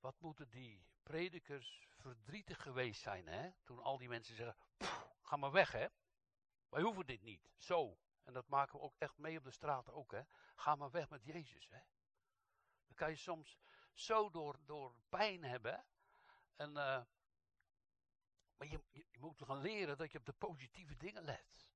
Wat 0.00 0.20
moeten 0.20 0.50
die 0.50 0.86
predikers 1.02 1.88
verdrietig 1.90 2.62
geweest 2.62 3.00
zijn, 3.00 3.26
hè? 3.26 3.50
Toen 3.64 3.78
al 3.78 3.98
die 3.98 4.08
mensen 4.08 4.36
zeggen, 4.36 4.56
"Pff, 4.76 5.08
ga 5.22 5.36
maar 5.36 5.52
weg, 5.52 5.72
hè? 5.72 5.86
Wij 6.68 6.82
hoeven 6.82 7.06
dit 7.06 7.22
niet. 7.22 7.50
Zo. 7.56 7.98
En 8.22 8.32
dat 8.32 8.48
maken 8.48 8.78
we 8.78 8.84
ook 8.84 8.96
echt 8.98 9.18
mee 9.18 9.38
op 9.38 9.44
de 9.44 9.50
straat 9.50 9.90
ook, 9.90 10.12
hè? 10.12 10.22
Ga 10.54 10.74
maar 10.74 10.90
weg 10.90 11.08
met 11.08 11.24
Jezus, 11.24 11.68
hè? 11.68 11.80
Dan 12.86 12.94
kan 12.94 13.10
je 13.10 13.16
soms 13.16 13.58
zo 13.92 14.30
door, 14.30 14.58
door 14.64 14.94
pijn 15.08 15.44
hebben? 15.44 15.86
En, 16.56 16.76
eh, 16.76 17.02
maar 18.56 18.68
je, 18.68 18.80
je, 18.90 19.18
moet 19.18 19.42
gaan 19.42 19.60
leren 19.60 19.96
dat 19.96 20.12
je 20.12 20.18
op 20.18 20.24
de 20.24 20.32
positieve 20.32 20.96
dingen 20.96 21.24
let. 21.24 21.72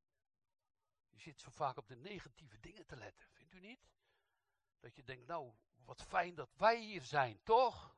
Je 1.08 1.18
zit 1.18 1.40
zo 1.40 1.50
vaak 1.50 1.76
op 1.76 1.88
de 1.88 1.96
negatieve 1.96 2.60
dingen 2.60 2.86
te 2.86 2.96
letten, 2.96 3.28
vindt 3.30 3.52
u 3.52 3.60
niet? 3.60 3.90
Dat 4.80 4.94
je 4.94 5.04
denkt, 5.04 5.26
nou, 5.26 5.54
wat 5.84 6.02
fijn 6.02 6.34
dat 6.34 6.54
wij 6.56 6.80
hier 6.80 7.02
zijn, 7.02 7.42
toch? 7.42 7.96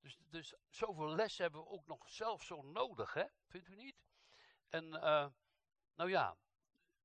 Dus, 0.00 0.18
dus 0.30 0.54
zoveel 0.68 1.14
les 1.14 1.38
hebben 1.38 1.60
we 1.60 1.68
ook 1.68 1.86
nog 1.86 2.08
zelf 2.08 2.42
zo 2.42 2.62
nodig, 2.62 3.14
hè? 3.14 3.24
Vindt 3.46 3.68
u 3.68 3.76
niet? 3.76 3.96
En, 4.68 5.02
eh, 5.02 5.26
nou 5.96 6.10
ja, 6.10 6.36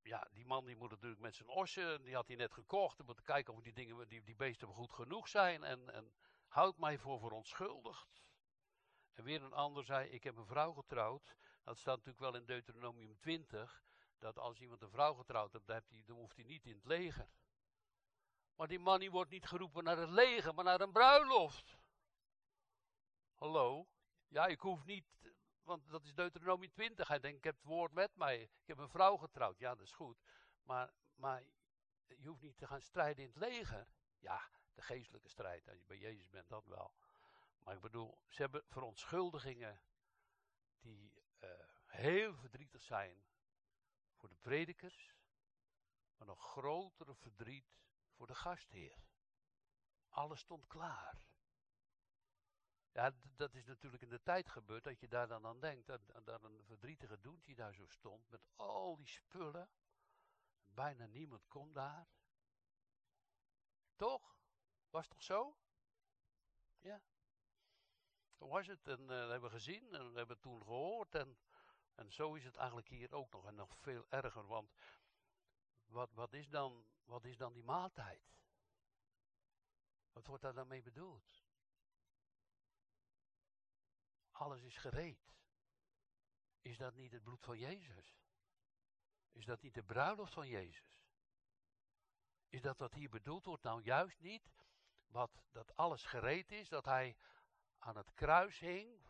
ja, 0.02 0.28
die 0.32 0.46
man 0.46 0.66
die 0.66 0.76
moet 0.76 0.90
natuurlijk 0.90 1.22
met 1.22 1.36
zijn 1.36 1.50
ossen, 1.50 2.04
die 2.04 2.16
had 2.16 2.28
hij 2.28 2.36
net 2.36 2.54
gekocht. 2.54 2.98
Dan 2.98 3.06
moet 3.06 3.22
kijken 3.22 3.54
of 3.54 3.62
die, 3.62 3.74
dingen, 3.74 4.08
die, 4.08 4.24
die 4.24 4.36
beesten 4.36 4.68
goed 4.68 4.94
genoeg 4.94 5.28
zijn. 5.28 5.64
En, 5.64 5.90
en 5.90 6.14
houd 6.48 6.78
mij 6.78 6.98
voor 6.98 7.20
verontschuldigd. 7.20 8.22
En 9.14 9.24
weer 9.24 9.44
een 9.44 9.54
ander 9.54 9.84
zei, 9.84 10.10
ik 10.10 10.24
heb 10.24 10.38
een 10.38 10.46
vrouw 10.46 10.74
getrouwd. 10.74 11.36
Dat 11.64 11.78
staat 11.78 11.98
natuurlijk 11.98 12.24
wel 12.24 12.36
in 12.36 12.46
Deuteronomium 12.46 13.20
20. 13.20 13.84
Dat 14.20 14.38
als 14.38 14.60
iemand 14.60 14.82
een 14.82 14.90
vrouw 14.90 15.14
getrouwd 15.14 15.54
heeft 15.66 16.08
dan 16.08 16.18
hoeft 16.18 16.36
hij 16.36 16.46
niet 16.46 16.66
in 16.66 16.76
het 16.76 16.86
leger. 16.86 17.30
Maar 18.56 18.68
die 18.68 18.80
man 18.80 19.00
die 19.00 19.12
wordt 19.12 19.32
niet 19.32 19.46
geroepen 19.46 19.84
naar 19.84 19.98
het 19.98 20.10
leger, 20.10 20.54
maar 20.54 20.64
naar 20.64 20.82
een 20.82 20.92
bruiloft. 20.92 21.78
Hallo? 23.36 23.88
Ja, 24.28 24.46
ik 24.46 24.60
hoef 24.60 24.86
niet, 24.86 25.06
want 25.64 25.90
dat 25.90 26.04
is 26.04 26.14
Deuteronomium 26.14 26.72
20. 26.72 27.08
Hij 27.08 27.20
denkt, 27.20 27.38
ik 27.38 27.44
heb 27.44 27.56
het 27.56 27.66
woord 27.66 27.92
met 27.92 28.16
mij. 28.16 28.42
Ik 28.42 28.68
heb 28.68 28.78
een 28.78 28.90
vrouw 28.90 29.18
getrouwd. 29.18 29.60
Ja, 29.60 29.70
dat 29.76 29.86
is 29.86 29.92
goed. 29.92 30.18
Maar, 30.64 30.94
maar 31.16 31.44
je 32.06 32.28
hoeft 32.28 32.42
niet 32.42 32.58
te 32.58 32.68
gaan 32.68 32.82
strijden 32.82 33.24
in 33.24 33.30
het 33.30 33.40
leger. 33.40 33.88
Ja, 34.20 34.50
de 34.74 34.82
geestelijke 34.82 35.30
strijd. 35.30 35.68
Als 35.68 35.80
je 35.80 35.86
bij 35.86 35.98
Jezus 35.98 36.30
bent, 36.30 36.50
dat 36.50 36.66
wel. 36.66 36.94
Maar 37.64 37.76
ik 37.76 37.82
bedoel, 37.82 38.18
ze 38.28 38.42
hebben 38.42 38.64
verontschuldigingen 38.66 39.82
die 40.80 41.14
uh, 41.44 41.50
heel 41.86 42.36
verdrietig 42.36 42.84
zijn 42.84 43.26
voor 44.14 44.30
de 44.30 44.36
predikers, 44.36 45.16
maar 46.18 46.28
nog 46.28 46.52
grotere 46.52 47.16
verdriet 47.16 47.80
voor 48.12 48.28
de 48.28 48.36
gastheer. 48.36 49.04
Alles 50.10 50.40
stond 50.40 50.68
klaar. 50.68 51.31
Ja, 52.94 53.12
dat 53.36 53.54
is 53.56 53.66
natuurlijk 53.66 54.04
in 54.04 54.10
de 54.10 54.22
tijd 54.24 54.50
gebeurd 54.50 54.84
dat 54.84 55.00
je 55.00 55.08
daar 55.08 55.28
dan 55.28 55.46
aan 55.46 55.60
denkt. 55.60 55.88
Dat, 55.88 56.02
een 56.26 56.64
verdrietige 56.64 57.20
doentje 57.20 57.56
daar 57.56 57.74
zo 57.74 57.86
stond 57.88 58.30
met 58.30 58.42
al 58.56 58.96
die 58.96 59.08
spullen. 59.08 59.70
Bijna 60.66 61.06
niemand 61.06 61.48
kon 61.48 61.74
daar. 61.74 62.08
Toch? 63.96 64.36
Was 64.90 65.02
het 65.02 65.12
toch 65.12 65.24
zo? 65.24 65.58
Ja. 66.80 67.02
Zo 68.32 68.48
was 68.48 68.68
het. 68.68 68.88
En 68.88 69.08
dat 69.08 69.30
hebben 69.30 69.50
we 69.50 69.56
gezien 69.56 69.94
en 69.94 70.12
we 70.12 70.18
hebben 70.18 70.36
het 70.36 70.42
toen 70.42 70.64
gehoord. 70.64 71.16
En, 71.16 71.38
en 71.96 72.12
zo 72.12 72.34
is 72.34 72.44
het 72.44 72.56
eigenlijk 72.56 72.88
hier 72.88 73.14
ook 73.14 73.32
nog. 73.32 73.46
En 73.46 73.56
nog 73.56 73.78
veel 73.78 74.06
erger. 74.10 74.48
Want 74.48 74.72
wat, 75.86 76.14
wat, 76.14 76.34
is, 76.34 76.50
dan, 76.50 76.86
wat 77.04 77.26
is 77.26 77.38
dan 77.38 77.54
die 77.54 77.64
maaltijd? 77.64 78.40
Wat 80.12 80.28
wordt 80.28 80.44
daar 80.44 80.54
dan 80.54 80.68
mee 80.68 80.82
bedoeld? 80.82 81.41
Alles 84.42 84.62
is 84.62 84.78
gereed. 84.78 85.34
Is 86.62 86.78
dat 86.78 86.96
niet 86.96 87.12
het 87.12 87.24
bloed 87.24 87.44
van 87.44 87.58
Jezus? 87.58 88.16
Is 89.32 89.46
dat 89.46 89.62
niet 89.62 89.74
de 89.74 89.84
bruiloft 89.84 90.34
van 90.34 90.48
Jezus? 90.48 91.04
Is 92.50 92.62
dat 92.62 92.78
wat 92.78 92.94
hier 92.94 93.10
bedoeld 93.10 93.46
wordt 93.46 93.64
nou 93.64 93.82
juist 93.82 94.20
niet? 94.20 94.52
Wat 95.08 95.44
dat 95.52 95.76
alles 95.76 96.06
gereed 96.06 96.52
is, 96.52 96.70
dat 96.70 96.86
hij 96.86 97.18
aan 97.78 97.98
het 97.98 98.14
kruis 98.14 98.60
hing 98.60 99.06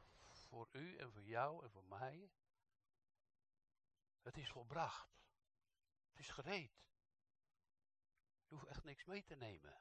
voor 0.48 0.68
u 0.72 0.98
en 0.98 1.12
voor 1.12 1.24
jou 1.24 1.64
en 1.64 1.72
voor 1.72 1.86
mij. 1.86 2.32
Het 4.22 4.38
is 4.38 4.50
volbracht. 4.50 5.10
Het 6.10 6.20
is 6.20 6.30
gereed. 6.30 6.84
Je 8.48 8.54
hoeft 8.54 8.66
echt 8.68 8.84
niks 8.84 9.04
mee 9.06 9.24
te 9.24 9.36
nemen. 9.36 9.74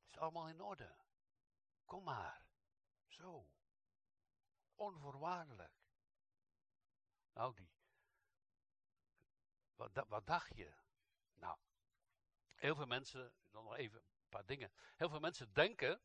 Het 0.00 0.10
is 0.10 0.18
allemaal 0.18 0.48
in 0.48 0.60
orde. 0.60 0.96
Kom 1.84 2.04
maar. 2.04 2.46
Zo. 3.06 3.48
Onvoorwaardelijk. 4.78 5.72
Nou, 7.32 7.54
die. 7.54 7.70
Wat, 9.76 10.04
wat 10.08 10.26
dacht 10.26 10.56
je? 10.56 10.74
Nou, 11.34 11.58
heel 12.54 12.74
veel 12.74 12.86
mensen, 12.86 13.32
dan 13.50 13.64
nog 13.64 13.76
even 13.76 13.98
een 13.98 14.28
paar 14.28 14.46
dingen. 14.46 14.72
Heel 14.96 15.08
veel 15.08 15.20
mensen 15.20 15.52
denken. 15.52 16.00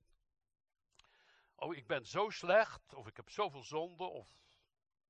Oh, 1.56 1.76
ik 1.76 1.88
ben 1.88 2.06
zo 2.06 2.30
slecht, 2.30 2.94
of 2.94 3.08
ik 3.08 3.16
heb 3.16 3.30
zoveel 3.30 3.64
zonde, 3.64 4.04
of 4.04 4.36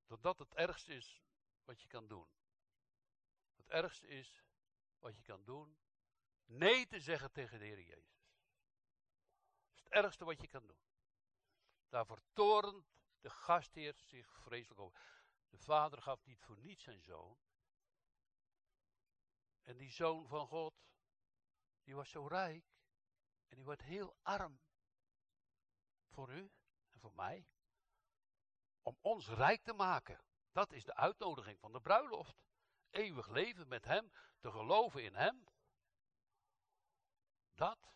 dat 0.06 0.22
dat 0.22 0.38
het 0.38 0.54
ergste 0.54 0.94
is 0.94 1.22
wat 1.64 1.80
je 1.80 1.88
kan 1.88 2.08
doen. 2.08 2.28
Het 3.56 3.68
ergste 3.68 4.06
is 4.06 4.42
wat 4.98 5.16
je 5.16 5.22
kan 5.22 5.44
doen, 5.44 5.78
nee 6.44 6.86
te 6.86 7.00
zeggen 7.00 7.32
tegen 7.32 7.58
de 7.58 7.64
Heer 7.64 7.80
Jezus. 7.80 8.28
Dat 9.64 9.74
is 9.74 9.82
het 9.82 9.92
ergste 9.92 10.24
wat 10.24 10.40
je 10.40 10.48
kan 10.48 10.66
doen. 10.66 10.82
Daarvoor 11.88 12.20
torent 12.32 12.94
de 13.24 13.30
gastheer 13.30 13.94
zich 13.94 14.42
vreselijk 14.42 14.80
over. 14.80 15.00
De 15.48 15.58
vader 15.58 16.02
gaf 16.02 16.24
niet 16.24 16.42
voor 16.42 16.58
niets 16.58 16.82
zijn 16.82 17.02
zoon. 17.02 17.38
En 19.62 19.76
die 19.76 19.90
zoon 19.90 20.28
van 20.28 20.46
God, 20.46 20.74
die 21.82 21.94
was 21.94 22.10
zo 22.10 22.26
rijk. 22.26 22.64
En 23.46 23.56
die 23.56 23.64
wordt 23.64 23.82
heel 23.82 24.16
arm. 24.22 24.60
Voor 26.08 26.32
u 26.32 26.52
en 26.92 27.00
voor 27.00 27.14
mij. 27.14 27.48
Om 28.82 28.98
ons 29.00 29.28
rijk 29.28 29.62
te 29.62 29.72
maken. 29.72 30.24
Dat 30.52 30.72
is 30.72 30.84
de 30.84 30.94
uitnodiging 30.94 31.60
van 31.60 31.72
de 31.72 31.80
bruiloft. 31.80 32.44
Eeuwig 32.90 33.28
leven 33.28 33.68
met 33.68 33.84
hem, 33.84 34.12
te 34.38 34.50
geloven 34.50 35.04
in 35.04 35.14
hem. 35.14 35.44
Dat. 37.54 37.94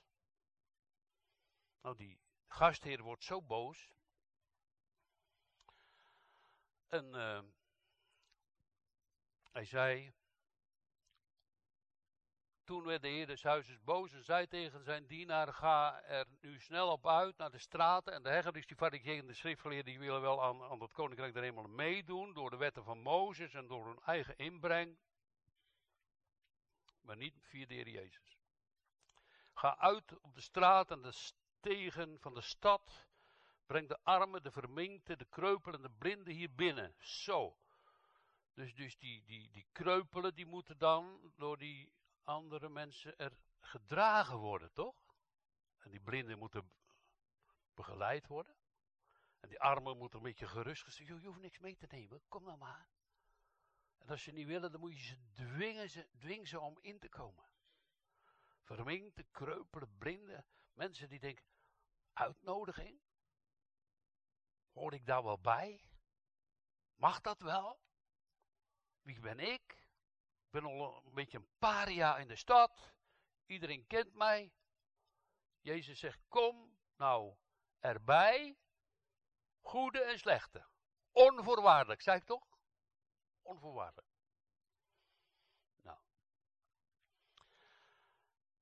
Nou, 1.80 1.96
die 1.96 2.20
gastheer 2.46 3.02
wordt 3.02 3.24
zo 3.24 3.42
boos. 3.42 3.97
En 6.88 7.14
uh, 7.14 7.40
hij 9.52 9.64
zei. 9.64 10.12
Toen 12.64 12.84
werd 12.84 13.02
de 13.02 13.08
heer 13.08 13.26
des 13.26 13.42
huizes 13.42 13.82
boos 13.82 14.12
en 14.12 14.24
zei 14.24 14.46
tegen 14.46 14.84
zijn 14.84 15.06
dienaar: 15.06 15.52
Ga 15.52 16.02
er 16.02 16.26
nu 16.40 16.60
snel 16.60 16.92
op 16.92 17.06
uit 17.06 17.36
naar 17.36 17.50
de 17.50 17.58
straten 17.58 18.12
en 18.12 18.22
de 18.22 18.28
heggen. 18.28 18.52
Dus 18.52 18.66
die 18.66 19.26
de 19.26 19.34
schriftgeleerden 19.34 19.92
die 19.92 19.98
willen 19.98 20.20
wel 20.20 20.42
aan, 20.42 20.62
aan 20.62 20.80
het 20.80 20.92
koninkrijk 20.92 21.32
der 21.34 21.42
hemel 21.42 21.68
meedoen. 21.68 22.32
Door 22.32 22.50
de 22.50 22.56
wetten 22.56 22.84
van 22.84 22.98
Mozes 22.98 23.54
en 23.54 23.66
door 23.66 23.86
hun 23.86 24.00
eigen 24.04 24.36
inbreng. 24.36 24.98
Maar 27.00 27.16
niet 27.16 27.38
via 27.40 27.66
de 27.66 27.74
heer 27.74 27.88
Jezus. 27.88 28.38
Ga 29.54 29.78
uit 29.78 30.20
op 30.20 30.34
de 30.34 30.40
straat 30.40 30.90
en 30.90 31.02
de 31.02 31.12
stegen 31.12 32.20
van 32.20 32.34
de 32.34 32.40
stad. 32.40 33.06
Breng 33.68 33.88
de 33.88 33.98
armen, 34.02 34.42
de 34.42 34.50
verminkte, 34.50 35.16
de 35.16 35.24
kreupelen, 35.24 35.82
de 35.82 35.90
blinden 35.90 36.34
hier 36.34 36.54
binnen. 36.54 36.94
Zo. 36.98 37.58
Dus, 38.54 38.74
dus 38.74 38.98
die, 38.98 39.24
die, 39.24 39.50
die 39.50 39.66
kreupelen 39.72 40.34
die 40.34 40.46
moeten 40.46 40.78
dan 40.78 41.32
door 41.36 41.58
die 41.58 41.92
andere 42.22 42.68
mensen 42.68 43.18
er 43.18 43.38
gedragen 43.60 44.36
worden, 44.36 44.72
toch? 44.72 45.04
En 45.78 45.90
die 45.90 46.00
blinden 46.00 46.38
moeten 46.38 46.72
begeleid 47.74 48.26
worden. 48.26 48.56
En 49.40 49.48
die 49.48 49.60
armen 49.60 49.96
moeten 49.96 50.18
een 50.18 50.24
beetje 50.24 50.48
gerustgesteld. 50.48 51.20
Je 51.20 51.26
hoeft 51.26 51.40
niks 51.40 51.58
mee 51.58 51.76
te 51.76 51.86
nemen, 51.90 52.22
kom 52.28 52.44
nou 52.44 52.58
maar. 52.58 52.88
En 53.98 54.08
als 54.08 54.22
ze 54.22 54.32
niet 54.32 54.46
willen, 54.46 54.72
dan 54.72 54.80
moet 54.80 54.98
je 54.98 55.04
ze 55.04 55.30
dwingen, 55.32 55.90
ze, 55.90 56.08
dwing 56.18 56.48
ze 56.48 56.60
om 56.60 56.78
in 56.80 56.98
te 56.98 57.08
komen. 57.08 57.44
Verminkte, 58.60 59.26
kreupelen, 59.30 59.98
blinden. 59.98 60.46
Mensen 60.72 61.08
die 61.08 61.18
denken, 61.18 61.44
uitnodiging? 62.12 63.00
Hoor 64.72 64.94
ik 64.94 65.06
daar 65.06 65.22
wel 65.22 65.38
bij? 65.38 65.84
Mag 66.94 67.20
dat 67.20 67.40
wel? 67.40 67.80
Wie 69.02 69.20
ben 69.20 69.38
ik? 69.38 69.72
Ik 70.44 70.50
ben 70.50 70.64
al 70.64 71.02
een 71.06 71.14
beetje 71.14 71.38
een 71.38 71.50
paria 71.58 72.18
in 72.18 72.28
de 72.28 72.36
stad. 72.36 72.94
Iedereen 73.46 73.86
kent 73.86 74.14
mij. 74.14 74.52
Jezus 75.60 75.98
zegt, 75.98 76.20
kom 76.28 76.78
nou 76.96 77.36
erbij. 77.78 78.58
Goede 79.60 80.02
en 80.02 80.18
slechte. 80.18 80.66
Onvoorwaardelijk, 81.12 82.02
zei 82.02 82.18
ik 82.18 82.24
toch? 82.24 82.58
Onvoorwaardelijk. 83.42 84.08
Nou. 85.82 85.98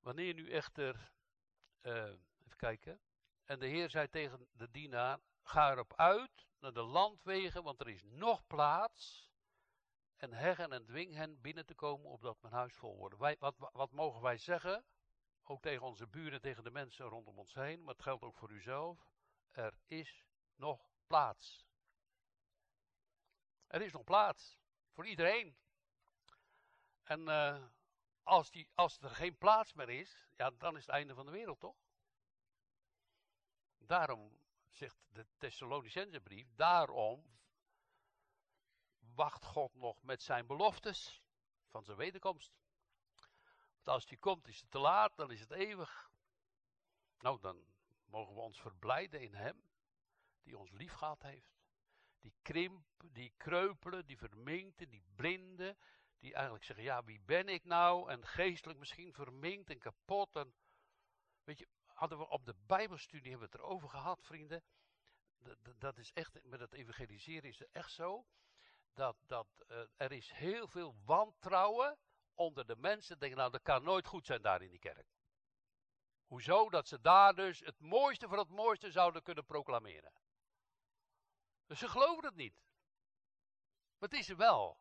Wanneer 0.01 0.35
nu 0.35 0.51
echter, 0.51 1.13
uh, 1.83 2.05
even 2.45 2.57
kijken. 2.57 3.01
En 3.45 3.59
de 3.59 3.67
Heer 3.67 3.91
zei 3.91 4.09
tegen 4.09 4.49
de 4.53 4.71
dienaar: 4.71 5.21
Ga 5.47 5.71
erop 5.71 5.95
uit 5.97 6.47
naar 6.59 6.73
de 6.73 6.83
landwegen, 6.83 7.63
want 7.63 7.81
er 7.81 7.89
is 7.89 8.03
nog 8.03 8.47
plaats. 8.47 9.31
En 10.17 10.33
heggen 10.33 10.73
en 10.73 10.85
dwing 10.85 11.15
hen 11.15 11.41
binnen 11.41 11.67
te 11.67 11.75
komen, 11.75 12.11
opdat 12.11 12.41
mijn 12.41 12.55
huis 12.55 12.75
vol 12.75 12.97
wordt. 12.97 13.17
Wij, 13.17 13.37
wat, 13.39 13.55
wat 13.73 13.91
mogen 13.91 14.23
wij 14.23 14.39
zeggen? 14.39 14.85
Ook 15.43 15.63
tegen 15.63 15.87
onze 15.87 16.07
buren, 16.07 16.41
tegen 16.41 16.65
de 16.65 16.71
mensen 16.71 17.07
rondom 17.07 17.39
ons 17.39 17.55
heen, 17.55 17.81
maar 17.81 17.95
het 17.95 18.03
geldt 18.03 18.23
ook 18.23 18.37
voor 18.37 18.51
uzelf. 18.51 19.11
Er 19.51 19.79
is 19.87 20.25
nog 20.55 20.91
plaats. 21.07 21.67
Er 23.67 23.83
is 23.83 23.93
nog 23.93 24.05
plaats 24.05 24.59
voor 24.93 25.07
iedereen. 25.07 25.57
En 27.03 27.21
uh, 27.21 27.65
als, 28.23 28.51
die, 28.51 28.69
als 28.75 28.99
er 28.99 29.11
geen 29.11 29.39
plaats 29.39 29.73
meer 29.73 29.91
is, 29.91 30.29
ja, 30.37 30.51
dan 30.51 30.77
is 30.77 30.87
het 30.87 30.95
einde 30.95 31.15
van 31.15 31.27
de 31.27 31.33
wereld, 31.33 31.61
toch? 31.61 31.77
Daarom 33.79 34.45
zegt 34.77 34.97
de 35.09 35.27
Thessalonicense 35.37 36.21
brief, 36.21 36.55
daarom 36.55 37.39
wacht 39.15 39.45
God 39.45 39.75
nog 39.75 40.03
met 40.03 40.23
zijn 40.23 40.47
beloftes 40.47 41.23
van 41.67 41.85
zijn 41.85 41.97
wederkomst. 41.97 42.53
Want 43.75 43.89
als 43.89 44.07
die 44.07 44.19
komt 44.19 44.49
is 44.49 44.61
het 44.61 44.71
te 44.71 44.79
laat, 44.79 45.17
dan 45.17 45.31
is 45.31 45.41
het 45.41 45.51
eeuwig. 45.51 46.11
Nou, 47.19 47.41
dan 47.41 47.67
mogen 48.05 48.35
we 48.35 48.41
ons 48.41 48.61
verblijden 48.61 49.21
in 49.21 49.35
hem, 49.35 49.63
die 50.43 50.59
ons 50.59 50.71
lief 50.71 50.93
gehad 50.93 51.23
heeft. 51.23 51.55
Die 52.21 52.35
krimp, 52.43 52.87
die 53.13 53.33
kreupelen, 53.37 54.07
die 54.07 54.19
verminkten, 54.19 54.89
die 54.89 55.05
blinden, 55.15 55.79
die 56.19 56.35
eigenlijk 56.35 56.65
zeggen, 56.65 56.85
ja, 56.85 57.05
wie 57.05 57.21
ben 57.21 57.49
ik 57.49 57.65
nou? 57.65 58.11
En 58.11 58.27
geestelijk 58.27 58.79
misschien 58.79 59.13
verminkt 59.13 59.71
en 59.71 59.79
kapot. 59.79 60.37
En, 60.37 60.55
weet 61.45 61.59
je, 61.59 61.69
hadden 61.97 62.19
we 62.19 62.29
op 62.29 62.45
de 62.45 62.55
Bijbelstudie 62.67 63.31
hebben 63.31 63.51
we 63.51 63.57
het 63.57 63.65
erover 63.65 63.89
gehad, 63.89 64.23
vrienden. 64.23 64.63
Dat, 65.79 65.99
is 65.99 66.13
echt, 66.13 66.45
met 66.45 66.61
het 66.61 66.73
evangeliseren 66.73 67.49
is 67.49 67.59
het 67.59 67.71
echt 67.73 67.93
zo. 67.93 68.27
Dat, 68.95 69.17
dat 69.27 69.49
uh, 69.69 69.83
er 69.97 70.13
is 70.13 70.31
heel 70.31 70.69
veel 70.69 70.97
wantrouwen 71.05 71.99
onder 72.35 72.67
de 72.67 72.77
mensen. 72.77 73.19
Denken, 73.19 73.39
nou, 73.39 73.51
dat 73.51 73.63
kan 73.63 73.83
nooit 73.83 74.07
goed 74.07 74.27
zijn 74.27 74.43
daar 74.43 74.63
in 74.63 74.71
die 74.71 74.79
kerk. 74.79 75.07
Hoezo? 76.27 76.71
Dat 76.71 76.89
ze 76.89 77.01
daar 77.01 77.35
dus 77.35 77.61
het 77.61 77.81
mooiste 77.81 78.29
van 78.29 78.39
het 78.39 78.49
mooiste 78.49 78.91
zouden 78.91 79.23
kunnen 79.23 79.45
proclameren. 79.45 80.13
Dus 81.67 81.79
ze 81.79 81.89
geloven 81.89 82.25
het 82.25 82.35
niet. 82.35 82.65
Maar 83.99 84.09
het 84.09 84.19
is 84.19 84.29
er 84.29 84.37
wel. 84.37 84.81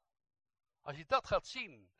Als 0.79 0.97
je 0.97 1.05
dat 1.05 1.27
gaat 1.27 1.47
zien, 1.47 1.91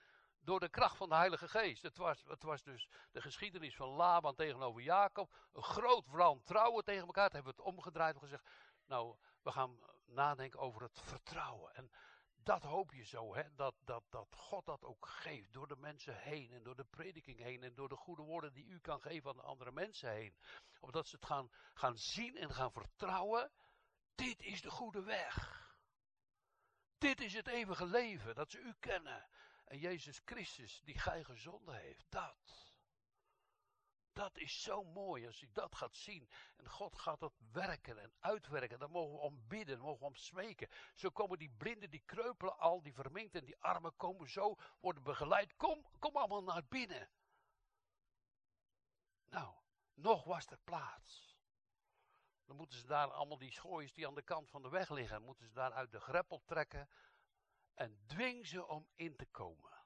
door 0.46 0.60
de 0.60 0.70
kracht 0.70 0.98
van 0.98 1.10
de 1.10 1.16
Heilige 1.16 1.48
Geest. 1.48 1.82
Het 1.82 1.98
was, 1.98 2.24
het 2.28 2.44
was 2.44 2.64
dus 2.64 2.90
de 3.12 3.22
geschiedenis 3.22 3.75
van 3.75 3.90
Laban 3.90 4.36
tegenover 4.36 4.82
Jacob. 4.82 5.36
Een 5.54 5.64
groot 5.64 6.46
trouwen 6.46 6.84
tegen 6.84 7.06
elkaar. 7.06 7.30
Toen 7.30 7.36
hebben 7.36 7.56
we 7.56 7.62
het 7.62 7.74
omgedraaid 7.74 8.14
en 8.14 8.22
gezegd, 8.22 8.50
nou, 8.86 9.16
we 9.42 9.52
gaan 9.52 9.80
nadenken 10.06 10.60
over 10.60 10.82
het 10.82 11.00
vertrouwen. 11.00 11.75
En 11.75 11.92
dat 12.36 12.64
hoop 12.64 12.92
je 12.92 13.04
zo, 13.04 13.36
hè? 13.36 13.44
Dat, 13.56 13.75
dat, 13.80 14.04
dat 14.10 14.36
God 14.36 14.66
dat 14.66 14.84
ook 14.84 15.08
geeft 15.08 15.54
door 15.54 15.68
de 15.68 15.75
mensen 15.75 16.18
heen 16.18 16.52
en 16.52 16.64
door 16.64 16.75
de 16.75 16.86
prediking 16.90 17.40
heen 17.40 17.64
en 17.64 17.75
door 17.75 17.90
de 17.90 17.96
goede 17.96 18.22
woorden 18.22 18.54
die 18.54 18.66
u 18.66 18.80
kan 18.80 19.02
geven 19.02 19.30
aan 19.30 19.36
de 19.36 19.42
andere 19.42 19.72
mensen 19.72 20.12
heen. 20.12 20.36
Omdat 20.80 21.08
ze 21.08 21.16
het 21.16 21.25
gaan, 21.25 21.50
gaan 21.74 21.98
zien 21.98 22.38
en 22.38 22.54
gaan 22.54 22.72
vertrouwen. 22.72 23.52
Dit 24.16 24.42
is 24.42 24.62
de 24.62 24.70
goede 24.70 25.04
weg. 25.04 25.64
Dit 26.98 27.22
is 27.22 27.34
het 27.34 27.48
eeuwige 27.48 27.86
leven, 27.86 28.36
dat 28.36 28.52
ze 28.52 28.60
u 28.60 28.74
kennen. 28.80 29.28
En 29.65 29.79
Jezus 29.79 30.22
Christus, 30.25 30.81
die 30.84 31.00
gij 31.00 31.24
gezonden 31.24 31.75
heeft, 31.75 32.06
dat. 32.10 32.73
Dat 34.13 34.38
is 34.38 34.62
zo 34.62 34.84
mooi 34.84 35.25
als 35.25 35.39
je 35.39 35.51
dat 35.51 35.75
gaat 35.75 35.95
zien. 35.95 36.30
En 36.56 36.69
God 36.69 36.97
gaat 36.97 37.19
dat 37.19 37.34
werken 37.51 37.97
en 37.97 38.13
uitwerken. 38.19 38.80
Dan 38.80 38.91
mogen 38.91 39.13
we 39.13 39.19
om 39.19 39.47
bidden, 39.47 39.80
mogen 39.80 39.99
we 39.99 40.06
om 40.06 40.15
smeken. 40.15 40.69
Zo 40.93 41.10
komen 41.10 41.38
die 41.38 41.49
blinden, 41.49 41.89
die 41.89 42.04
kreupelen 42.06 42.58
al, 42.58 42.82
die 42.82 42.93
verminkt 42.93 43.36
en 43.36 43.45
die 43.45 43.62
armen 43.62 43.95
komen 43.95 44.30
zo, 44.30 44.56
worden 44.80 45.04
begeleid. 45.04 45.56
Kom, 45.56 45.86
kom 45.99 46.17
allemaal 46.17 46.43
naar 46.43 46.65
binnen. 46.65 47.10
Nou, 49.25 49.56
nog 49.93 50.23
was 50.23 50.47
er 50.47 50.60
plaats. 50.63 51.38
Dan 52.45 52.56
moeten 52.56 52.78
ze 52.78 52.86
daar 52.86 53.12
allemaal 53.12 53.38
die 53.38 53.51
schooiers 53.51 53.93
die 53.93 54.08
aan 54.08 54.15
de 54.15 54.21
kant 54.21 54.49
van 54.49 54.62
de 54.62 54.69
weg 54.69 54.89
liggen, 54.89 55.23
moeten 55.23 55.45
ze 55.45 55.54
daar 55.54 55.73
uit 55.73 55.91
de 55.91 55.99
greppel 55.99 56.41
trekken 56.45 56.89
en 57.76 58.06
dwing 58.06 58.48
ze 58.48 58.68
om 58.68 58.88
in 58.96 59.16
te 59.16 59.26
komen. 59.26 59.84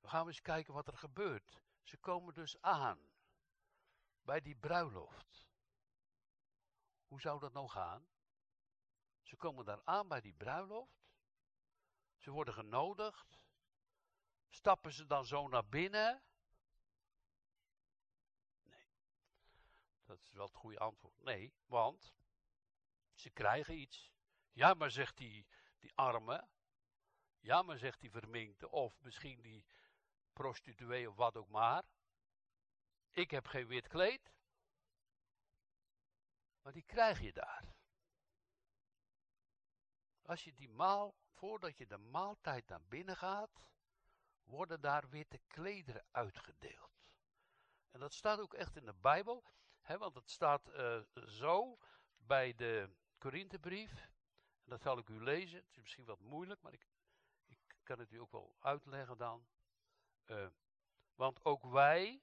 We 0.00 0.08
gaan 0.08 0.26
eens 0.26 0.40
kijken 0.40 0.74
wat 0.74 0.86
er 0.86 0.96
gebeurt. 0.96 1.62
Ze 1.82 1.96
komen 1.96 2.34
dus 2.34 2.60
aan 2.60 3.10
bij 4.20 4.40
die 4.40 4.56
bruiloft. 4.56 5.48
Hoe 7.06 7.20
zou 7.20 7.40
dat 7.40 7.52
nou 7.52 7.68
gaan? 7.68 8.08
Ze 9.22 9.36
komen 9.36 9.64
daar 9.64 9.80
aan 9.84 10.08
bij 10.08 10.20
die 10.20 10.34
bruiloft. 10.34 11.10
Ze 12.16 12.30
worden 12.30 12.54
genodigd. 12.54 13.46
Stappen 14.48 14.92
ze 14.92 15.06
dan 15.06 15.26
zo 15.26 15.48
naar 15.48 15.66
binnen? 15.66 16.22
Nee. 18.62 18.86
Dat 20.04 20.20
is 20.20 20.32
wel 20.32 20.46
het 20.46 20.54
goede 20.54 20.78
antwoord. 20.78 21.22
Nee, 21.22 21.54
want 21.66 22.14
ze 23.14 23.30
krijgen 23.30 23.78
iets. 23.78 24.10
Ja, 24.52 24.74
maar 24.74 24.90
zegt 24.90 25.16
die, 25.16 25.46
die 25.82 25.92
arme. 25.94 26.48
Ja, 27.40 27.62
maar 27.62 27.78
zegt 27.78 28.00
die 28.00 28.10
verminkte. 28.10 28.70
Of 28.70 29.00
misschien 29.00 29.40
die 29.40 29.66
prostituee 30.32 31.08
of 31.08 31.16
wat 31.16 31.36
ook 31.36 31.48
maar. 31.48 31.84
Ik 33.10 33.30
heb 33.30 33.46
geen 33.46 33.66
wit 33.66 33.88
kleed. 33.88 34.32
Maar 36.62 36.72
die 36.72 36.84
krijg 36.86 37.20
je 37.20 37.32
daar. 37.32 37.74
Als 40.22 40.44
je 40.44 40.54
die 40.54 40.68
maal, 40.68 41.16
voordat 41.30 41.78
je 41.78 41.86
de 41.86 41.98
maaltijd 41.98 42.68
naar 42.68 42.82
binnen 42.82 43.16
gaat, 43.16 43.62
worden 44.42 44.80
daar 44.80 45.08
witte 45.08 45.40
klederen 45.46 46.06
uitgedeeld. 46.10 47.10
En 47.90 48.00
dat 48.00 48.14
staat 48.14 48.38
ook 48.38 48.54
echt 48.54 48.76
in 48.76 48.84
de 48.84 48.94
Bijbel, 48.94 49.44
hè, 49.80 49.98
want 49.98 50.14
het 50.14 50.30
staat 50.30 50.68
uh, 50.68 51.02
zo 51.14 51.78
bij 52.16 52.54
de 52.54 52.90
Korinthebrief. 53.18 54.11
En 54.64 54.70
dat 54.70 54.80
zal 54.80 54.98
ik 54.98 55.08
u 55.08 55.22
lezen. 55.22 55.58
Het 55.58 55.70
is 55.70 55.80
misschien 55.80 56.04
wat 56.04 56.20
moeilijk, 56.20 56.62
maar 56.62 56.72
ik, 56.72 56.86
ik 57.46 57.58
kan 57.82 57.98
het 57.98 58.12
u 58.12 58.18
ook 58.18 58.32
wel 58.32 58.56
uitleggen 58.60 59.16
dan. 59.16 59.46
Uh, 60.26 60.46
want 61.14 61.44
ook 61.44 61.64
wij, 61.64 62.20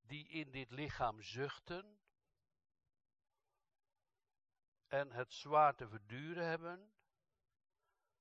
die 0.00 0.28
in 0.28 0.50
dit 0.50 0.70
lichaam 0.70 1.22
zuchten 1.22 2.00
en 4.86 5.12
het 5.12 5.32
zwaar 5.32 5.74
te 5.74 5.88
verduren 5.88 6.46
hebben, 6.46 6.92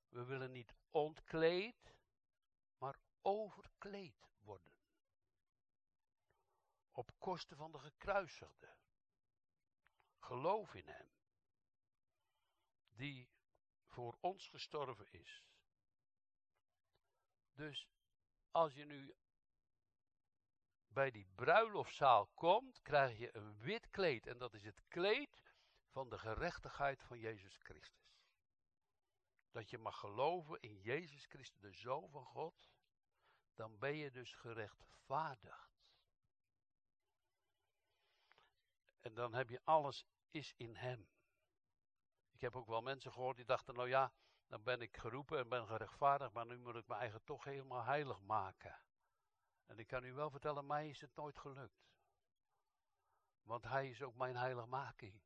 we 0.07 0.23
willen 0.23 0.51
niet 0.51 0.75
ontkleed, 0.89 1.95
maar 2.77 2.99
overkleed 3.21 4.29
worden. 4.37 4.73
Op 6.91 7.11
kosten 7.17 7.57
van 7.57 7.71
de 7.71 7.79
gekruisigde. 7.79 8.75
Geloof 10.19 10.73
in 10.73 10.87
Hem, 10.87 11.09
die 12.89 13.29
voor 13.95 14.17
ons 14.19 14.47
gestorven 14.47 15.11
is. 15.11 15.43
Dus 17.53 17.87
als 18.51 18.73
je 18.73 18.85
nu 18.85 19.15
bij 20.87 21.11
die 21.11 21.27
bruiloftzaal 21.35 22.27
komt, 22.27 22.81
krijg 22.81 23.17
je 23.17 23.35
een 23.35 23.57
wit 23.57 23.89
kleed. 23.89 24.27
En 24.27 24.37
dat 24.37 24.53
is 24.53 24.63
het 24.63 24.81
kleed 24.87 25.41
van 25.89 26.09
de 26.09 26.17
gerechtigheid 26.17 27.01
van 27.03 27.19
Jezus 27.19 27.57
Christus. 27.57 28.23
Dat 29.51 29.69
je 29.69 29.77
mag 29.77 29.99
geloven 29.99 30.59
in 30.59 30.81
Jezus 30.81 31.25
Christus, 31.25 31.61
de 31.61 31.71
Zoon 31.71 32.09
van 32.09 32.25
God. 32.25 32.69
Dan 33.53 33.77
ben 33.79 33.95
je 33.95 34.11
dus 34.11 34.33
gerechtvaardigd. 34.33 35.73
En 38.99 39.13
dan 39.13 39.33
heb 39.33 39.49
je 39.49 39.61
alles 39.63 40.05
is 40.31 40.53
in 40.57 40.75
Hem. 40.75 41.09
Ik 42.35 42.41
heb 42.41 42.55
ook 42.55 42.67
wel 42.67 42.81
mensen 42.81 43.11
gehoord 43.11 43.35
die 43.35 43.45
dachten, 43.45 43.75
nou 43.75 43.89
ja, 43.89 44.11
dan 44.47 44.63
ben 44.63 44.81
ik 44.81 44.97
geroepen 44.97 45.39
en 45.39 45.49
ben 45.49 45.67
gerechtvaardigd, 45.67 46.33
maar 46.33 46.45
nu 46.45 46.57
moet 46.57 46.75
ik 46.75 46.87
mijn 46.87 46.99
eigen 46.99 47.23
toch 47.23 47.43
helemaal 47.43 47.83
heilig 47.83 48.21
maken. 48.21 48.81
En 49.65 49.79
ik 49.79 49.87
kan 49.87 50.03
u 50.03 50.13
wel 50.13 50.29
vertellen, 50.29 50.65
mij 50.65 50.89
is 50.89 51.01
het 51.01 51.15
nooit 51.15 51.37
gelukt. 51.37 51.85
Want 53.41 53.63
hij 53.63 53.89
is 53.89 54.01
ook 54.01 54.15
mijn 54.15 54.35
heiligmaking. 54.35 55.21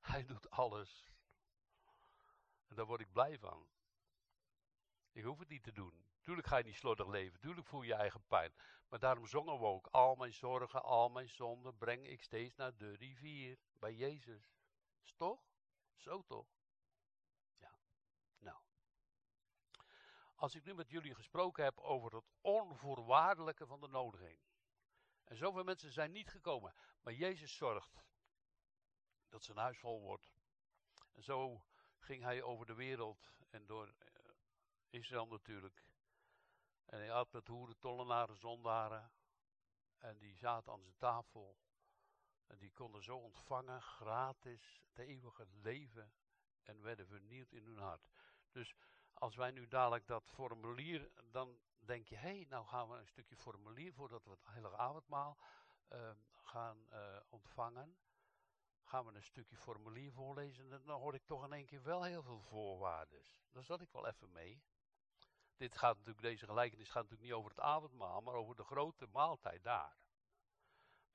Hij 0.00 0.24
doet 0.24 0.50
alles. 0.50 1.10
En 2.66 2.76
daar 2.76 2.86
word 2.86 3.00
ik 3.00 3.12
blij 3.12 3.38
van. 3.38 3.68
Ik 5.12 5.24
hoef 5.24 5.38
het 5.38 5.48
niet 5.48 5.62
te 5.62 5.72
doen. 5.72 6.04
Tuurlijk 6.20 6.46
ga 6.46 6.56
je 6.56 6.64
niet 6.64 6.76
slordig 6.76 7.06
leven. 7.06 7.40
Tuurlijk 7.40 7.66
voel 7.66 7.82
je 7.82 7.88
je 7.88 7.94
eigen 7.94 8.26
pijn. 8.26 8.54
Maar 8.88 8.98
daarom 8.98 9.26
zongen 9.26 9.58
we 9.58 9.64
ook. 9.64 9.86
Al 9.86 10.14
mijn 10.14 10.32
zorgen, 10.32 10.82
al 10.82 11.08
mijn 11.08 11.28
zonden 11.28 11.76
breng 11.76 12.06
ik 12.06 12.22
steeds 12.22 12.54
naar 12.54 12.76
de 12.76 12.96
rivier. 12.96 13.58
Bij 13.78 13.94
Jezus. 13.94 14.54
Is 15.02 15.12
toch? 15.12 15.40
Zo 15.96 16.22
toch? 16.22 16.48
Ja. 17.56 17.78
Nou. 18.38 18.60
Als 20.34 20.54
ik 20.54 20.64
nu 20.64 20.74
met 20.74 20.90
jullie 20.90 21.14
gesproken 21.14 21.64
heb 21.64 21.78
over 21.78 22.14
het 22.14 22.30
onvoorwaardelijke 22.40 23.66
van 23.66 23.80
de 23.80 23.88
nodiging. 23.88 24.38
En 25.24 25.36
zoveel 25.36 25.64
mensen 25.64 25.92
zijn 25.92 26.12
niet 26.12 26.30
gekomen. 26.30 26.74
Maar 27.02 27.12
Jezus 27.12 27.56
zorgt 27.56 28.04
dat 29.28 29.44
zijn 29.44 29.58
huis 29.58 29.78
vol 29.78 30.00
wordt. 30.00 30.34
En 31.12 31.22
zo 31.22 31.64
ging 31.98 32.22
hij 32.22 32.42
over 32.42 32.66
de 32.66 32.74
wereld 32.74 33.30
en 33.50 33.66
door 33.66 33.94
eh, 33.98 34.08
Israël 34.90 35.26
natuurlijk. 35.26 35.84
En 36.84 36.98
hij 36.98 37.08
had 37.08 37.32
met 37.32 37.46
hoeren, 37.46 37.78
tollenaren, 37.78 38.36
zondaren. 38.36 39.10
En 39.98 40.18
die 40.18 40.36
zaten 40.36 40.72
aan 40.72 40.82
zijn 40.82 40.96
tafel. 40.96 41.56
En 42.46 42.58
die 42.58 42.72
konden 42.72 43.02
zo 43.02 43.16
ontvangen, 43.16 43.82
gratis, 43.82 44.82
het 44.88 44.98
eeuwige 44.98 45.46
leven. 45.46 46.12
En 46.62 46.82
werden 46.82 47.06
vernieuwd 47.06 47.52
in 47.52 47.64
hun 47.64 47.78
hart. 47.78 48.08
Dus 48.50 48.74
als 49.12 49.36
wij 49.36 49.50
nu 49.50 49.68
dadelijk 49.68 50.06
dat 50.06 50.30
formulier, 50.30 51.10
dan 51.30 51.58
denk 51.78 52.06
je, 52.06 52.16
hé, 52.16 52.36
hey, 52.36 52.46
nou 52.48 52.66
gaan 52.66 52.88
we 52.88 52.96
een 52.96 53.06
stukje 53.06 53.36
formulier 53.36 53.92
voordat 53.92 54.24
we 54.24 54.30
het 54.30 54.46
heilige 54.46 54.76
avondmaal 54.76 55.38
uh, 55.92 56.10
gaan 56.30 56.86
uh, 56.92 57.16
ontvangen. 57.28 57.96
Gaan 58.84 59.06
we 59.06 59.14
een 59.14 59.22
stukje 59.22 59.56
formulier 59.56 60.12
voorlezen 60.12 60.72
en 60.72 60.82
dan 60.84 61.00
hoor 61.00 61.14
ik 61.14 61.24
toch 61.24 61.44
in 61.44 61.52
één 61.52 61.66
keer 61.66 61.82
wel 61.82 62.02
heel 62.02 62.22
veel 62.22 62.40
voorwaarden. 62.40 63.22
Daar 63.50 63.64
zat 63.64 63.80
ik 63.80 63.90
wel 63.92 64.06
even 64.06 64.32
mee. 64.32 64.62
Dit 65.56 65.76
gaat 65.76 65.96
natuurlijk, 65.96 66.26
deze 66.26 66.46
gelijkenis 66.46 66.88
gaat 66.88 67.02
natuurlijk 67.02 67.28
niet 67.28 67.38
over 67.38 67.50
het 67.50 67.60
avondmaal, 67.60 68.20
maar 68.20 68.34
over 68.34 68.56
de 68.56 68.64
grote 68.64 69.06
maaltijd 69.06 69.62
daar. 69.62 69.96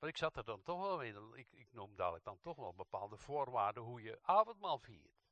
Maar 0.02 0.10
ik 0.10 0.16
zat 0.16 0.36
er 0.36 0.44
dan 0.44 0.62
toch 0.62 0.80
wel 0.80 1.00
in, 1.00 1.32
ik, 1.34 1.52
ik 1.52 1.72
noem 1.72 1.96
dadelijk 1.96 2.24
dan 2.24 2.40
toch 2.40 2.56
wel 2.56 2.74
bepaalde 2.74 3.16
voorwaarden 3.16 3.82
hoe 3.82 4.02
je 4.02 4.18
avondmaal 4.22 4.78
viert. 4.78 5.22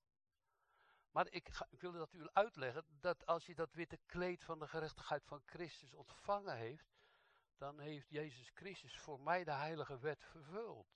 Maar 1.10 1.26
ik, 1.30 1.48
ik 1.70 1.80
wil 1.80 1.92
dat 1.92 2.12
u 2.12 2.28
uitleggen 2.32 2.84
dat 2.88 3.26
als 3.26 3.46
je 3.46 3.54
dat 3.54 3.72
witte 3.72 3.98
kleed 4.06 4.44
van 4.44 4.58
de 4.58 4.68
gerechtigheid 4.68 5.24
van 5.24 5.42
Christus 5.44 5.94
ontvangen 5.94 6.56
heeft, 6.56 6.98
dan 7.56 7.80
heeft 7.80 8.08
Jezus 8.08 8.50
Christus 8.54 8.98
voor 8.98 9.20
mij 9.20 9.44
de 9.44 9.52
heilige 9.52 9.98
wet 9.98 10.24
vervuld 10.24 10.86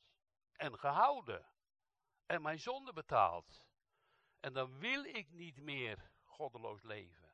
en 0.52 0.78
gehouden 0.78 1.46
en 2.26 2.42
mijn 2.42 2.60
zonde 2.60 2.92
betaald. 2.92 3.66
En 4.40 4.52
dan 4.52 4.78
wil 4.78 5.04
ik 5.04 5.30
niet 5.30 5.60
meer 5.60 6.10
goddeloos 6.22 6.82
leven. 6.82 7.32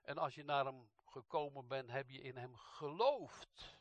En 0.00 0.18
als 0.18 0.34
je 0.34 0.44
naar 0.44 0.64
hem 0.64 0.90
gekomen 1.04 1.68
bent, 1.68 1.90
heb 1.90 2.08
je 2.10 2.20
in 2.20 2.36
hem 2.36 2.56
geloofd. 2.56 3.79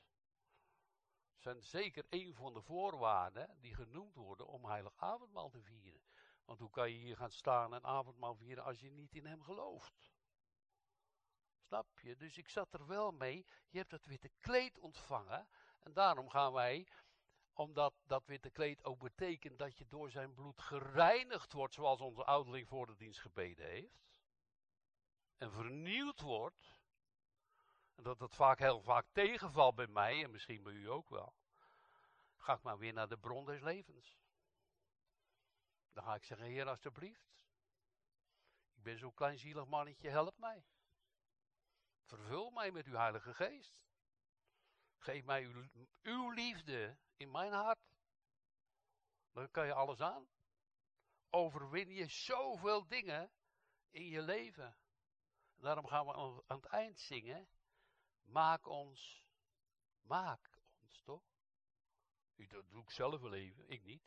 Zijn 1.39 1.63
zeker 1.63 2.05
een 2.09 2.35
van 2.35 2.53
de 2.53 2.61
voorwaarden 2.61 3.57
die 3.59 3.75
genoemd 3.75 4.15
worden 4.15 4.47
om 4.47 4.65
heilig 4.65 4.93
avondmaal 4.95 5.49
te 5.49 5.61
vieren. 5.61 6.01
Want 6.45 6.59
hoe 6.59 6.69
kan 6.69 6.91
je 6.91 6.97
hier 6.97 7.17
gaan 7.17 7.31
staan 7.31 7.73
en 7.73 7.83
avondmaal 7.83 8.35
vieren 8.35 8.63
als 8.63 8.79
je 8.79 8.91
niet 8.91 9.15
in 9.15 9.25
hem 9.25 9.43
gelooft? 9.43 10.11
Snap 11.69 11.99
je? 11.99 12.15
Dus 12.15 12.37
ik 12.37 12.49
zat 12.49 12.73
er 12.73 12.87
wel 12.87 13.11
mee. 13.11 13.45
Je 13.69 13.77
hebt 13.77 13.89
dat 13.89 14.05
witte 14.05 14.31
kleed 14.39 14.79
ontvangen. 14.79 15.47
En 15.79 15.93
daarom 15.93 16.29
gaan 16.29 16.53
wij, 16.53 16.87
omdat 17.53 17.93
dat 18.03 18.25
witte 18.25 18.49
kleed 18.49 18.83
ook 18.83 18.99
betekent 18.99 19.59
dat 19.59 19.77
je 19.77 19.87
door 19.87 20.09
zijn 20.09 20.33
bloed 20.33 20.61
gereinigd 20.61 21.53
wordt, 21.53 21.73
zoals 21.73 22.01
onze 22.01 22.23
ouderling 22.23 22.67
voor 22.67 22.85
de 22.85 22.95
dienst 22.95 23.19
gebeden 23.19 23.65
heeft. 23.65 24.21
En 25.37 25.51
vernieuwd 25.51 26.21
wordt. 26.21 26.78
En 27.99 28.05
dat 28.05 28.19
dat 28.19 28.35
vaak 28.35 28.59
heel 28.59 28.81
vaak 28.81 29.05
tegenvalt 29.11 29.75
bij 29.75 29.87
mij 29.87 30.23
en 30.23 30.31
misschien 30.31 30.63
bij 30.63 30.73
u 30.73 30.89
ook 30.89 31.09
wel. 31.09 31.33
Ga 32.37 32.53
ik 32.53 32.61
maar 32.61 32.77
weer 32.77 32.93
naar 32.93 33.07
de 33.07 33.17
bron 33.17 33.45
des 33.45 33.61
levens. 33.61 34.17
Dan 35.91 36.03
ga 36.03 36.15
ik 36.15 36.23
zeggen, 36.23 36.47
Heer, 36.47 36.67
alstublieft. 36.67 37.43
Ik 38.73 38.83
ben 38.83 38.97
zo'n 38.97 39.13
klein 39.13 39.37
zielig 39.37 39.65
mannetje, 39.65 40.09
help 40.09 40.37
mij. 40.37 40.65
Vervul 42.03 42.49
mij 42.49 42.71
met 42.71 42.85
uw 42.85 42.95
Heilige 42.95 43.33
Geest. 43.33 43.83
Geef 44.97 45.23
mij 45.23 45.43
uw, 45.43 45.69
uw 46.01 46.29
liefde 46.29 46.97
in 47.15 47.31
mijn 47.31 47.51
hart. 47.51 47.79
Dan 49.31 49.51
kan 49.51 49.65
je 49.65 49.73
alles 49.73 50.01
aan. 50.01 50.29
Overwin 51.29 51.89
je 51.89 52.07
zoveel 52.07 52.87
dingen 52.87 53.31
in 53.89 54.05
je 54.05 54.21
leven. 54.21 54.77
Daarom 55.55 55.87
gaan 55.87 56.05
we 56.05 56.13
aan 56.47 56.57
het 56.57 56.65
eind 56.65 56.99
zingen. 56.99 57.49
Maak 58.29 58.67
ons, 58.67 59.25
maak 60.01 60.49
ons 60.81 61.01
toch? 61.01 61.23
Dat 62.35 62.69
doe 62.69 62.81
ik 62.81 62.89
zelf 62.89 63.21
wel 63.21 63.33
even, 63.33 63.69
ik 63.69 63.83
niet. 63.83 64.03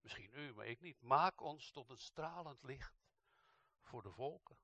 Misschien 0.00 0.30
u, 0.32 0.54
maar 0.54 0.66
ik 0.66 0.80
niet. 0.80 1.00
Maak 1.02 1.40
ons 1.40 1.70
tot 1.70 1.90
een 1.90 1.98
stralend 1.98 2.62
licht 2.62 2.94
voor 3.80 4.02
de 4.02 4.10
volken. 4.10 4.58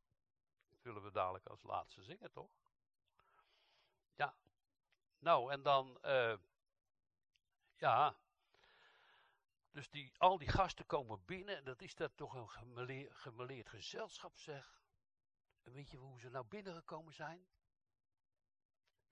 Dat 0.70 0.82
willen 0.82 1.02
we 1.02 1.10
dadelijk 1.10 1.46
als 1.46 1.62
laatste 1.62 2.02
zingen, 2.02 2.32
toch? 2.32 2.50
Ja. 4.14 4.36
Nou, 5.18 5.52
en 5.52 5.62
dan, 5.62 5.98
uh, 6.02 6.36
ja. 7.76 8.16
Dus 9.70 9.90
die, 9.90 10.12
al 10.18 10.38
die 10.38 10.48
gasten 10.48 10.86
komen 10.86 11.24
binnen. 11.24 11.56
En 11.56 11.64
dat 11.64 11.82
is 11.82 11.94
dat 11.94 12.16
toch 12.16 12.34
een 12.34 12.50
gemeleerd 13.10 13.68
gezelschap, 13.68 14.38
zeg. 14.38 14.82
En 15.62 15.72
weet 15.72 15.90
je 15.90 15.96
hoe 15.96 16.20
ze 16.20 16.28
nou 16.28 16.46
binnengekomen 16.46 17.14
zijn? 17.14 17.46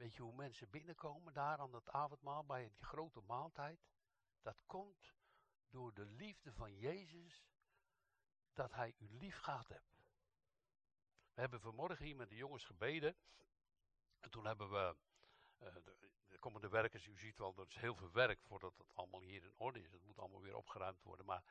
Weet 0.03 0.15
je 0.15 0.23
hoe 0.23 0.35
mensen 0.35 0.71
binnenkomen 0.71 1.33
daar 1.33 1.59
aan 1.59 1.75
het 1.75 1.91
avondmaal 1.91 2.45
bij 2.45 2.69
die 2.69 2.85
grote 2.85 3.21
maaltijd? 3.21 3.81
Dat 4.41 4.63
komt 4.67 5.15
door 5.71 5.95
de 5.95 6.05
liefde 6.05 6.53
van 6.53 6.77
Jezus 6.77 7.45
dat 8.53 8.73
hij 8.73 8.95
u 8.99 9.19
lief 9.19 9.39
gehad 9.39 9.69
hebt. 9.69 9.97
We 11.35 11.41
hebben 11.41 11.61
vanmorgen 11.61 12.05
hier 12.05 12.17
met 12.17 12.29
de 12.29 12.37
jongens 12.37 12.65
gebeden. 12.65 13.17
En 14.21 14.31
toen 14.31 14.47
hebben 14.47 14.71
we, 14.71 14.97
uh, 15.63 15.75
de, 16.29 16.39
komen 16.39 16.61
de 16.61 16.69
werkers, 16.69 17.07
u 17.07 17.19
ziet 17.19 17.39
wel, 17.39 17.55
er 17.57 17.67
is 17.69 17.77
heel 17.77 17.97
veel 17.97 18.13
werk 18.13 18.43
voordat 18.43 18.79
het 18.79 18.95
allemaal 18.95 19.21
hier 19.21 19.45
in 19.45 19.55
orde 19.57 19.83
is. 19.83 19.93
Het 19.93 20.05
moet 20.05 20.19
allemaal 20.19 20.43
weer 20.43 20.57
opgeruimd 20.57 21.03
worden. 21.03 21.27
Maar 21.27 21.45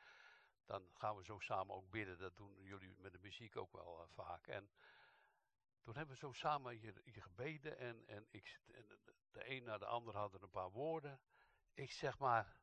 dan 0.64 0.90
gaan 0.94 1.16
we 1.16 1.24
zo 1.24 1.38
samen 1.38 1.74
ook 1.74 1.90
bidden. 1.90 2.18
Dat 2.18 2.36
doen 2.36 2.62
jullie 2.62 2.94
met 2.98 3.12
de 3.12 3.18
muziek 3.18 3.56
ook 3.56 3.72
wel 3.72 4.00
uh, 4.00 4.14
vaak. 4.14 4.46
En 4.46 4.70
toen 5.82 5.96
hebben 5.96 6.14
we 6.14 6.20
zo 6.20 6.32
samen 6.32 6.72
hier, 6.74 7.02
gebeden. 7.04 7.78
En, 7.78 8.06
en, 8.06 8.26
ik, 8.30 8.60
de 9.30 9.50
een 9.50 9.64
naar 9.64 9.78
de 9.78 9.86
ander 9.86 10.16
hadden 10.16 10.42
een 10.42 10.50
paar 10.50 10.70
woorden. 10.70 11.20
Ik 11.74 11.92
zeg 11.92 12.18
maar, 12.18 12.60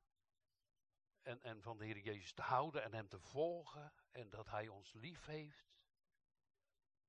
en, 1.21 1.41
en 1.41 1.61
van 1.61 1.77
de 1.77 1.85
Heer 1.85 1.99
Jezus 1.99 2.33
te 2.33 2.41
houden 2.41 2.83
en 2.83 2.93
Hem 2.93 3.07
te 3.07 3.19
volgen 3.19 3.93
en 4.11 4.29
dat 4.29 4.49
Hij 4.49 4.67
ons 4.67 4.93
lief 4.93 5.25
heeft. 5.25 5.77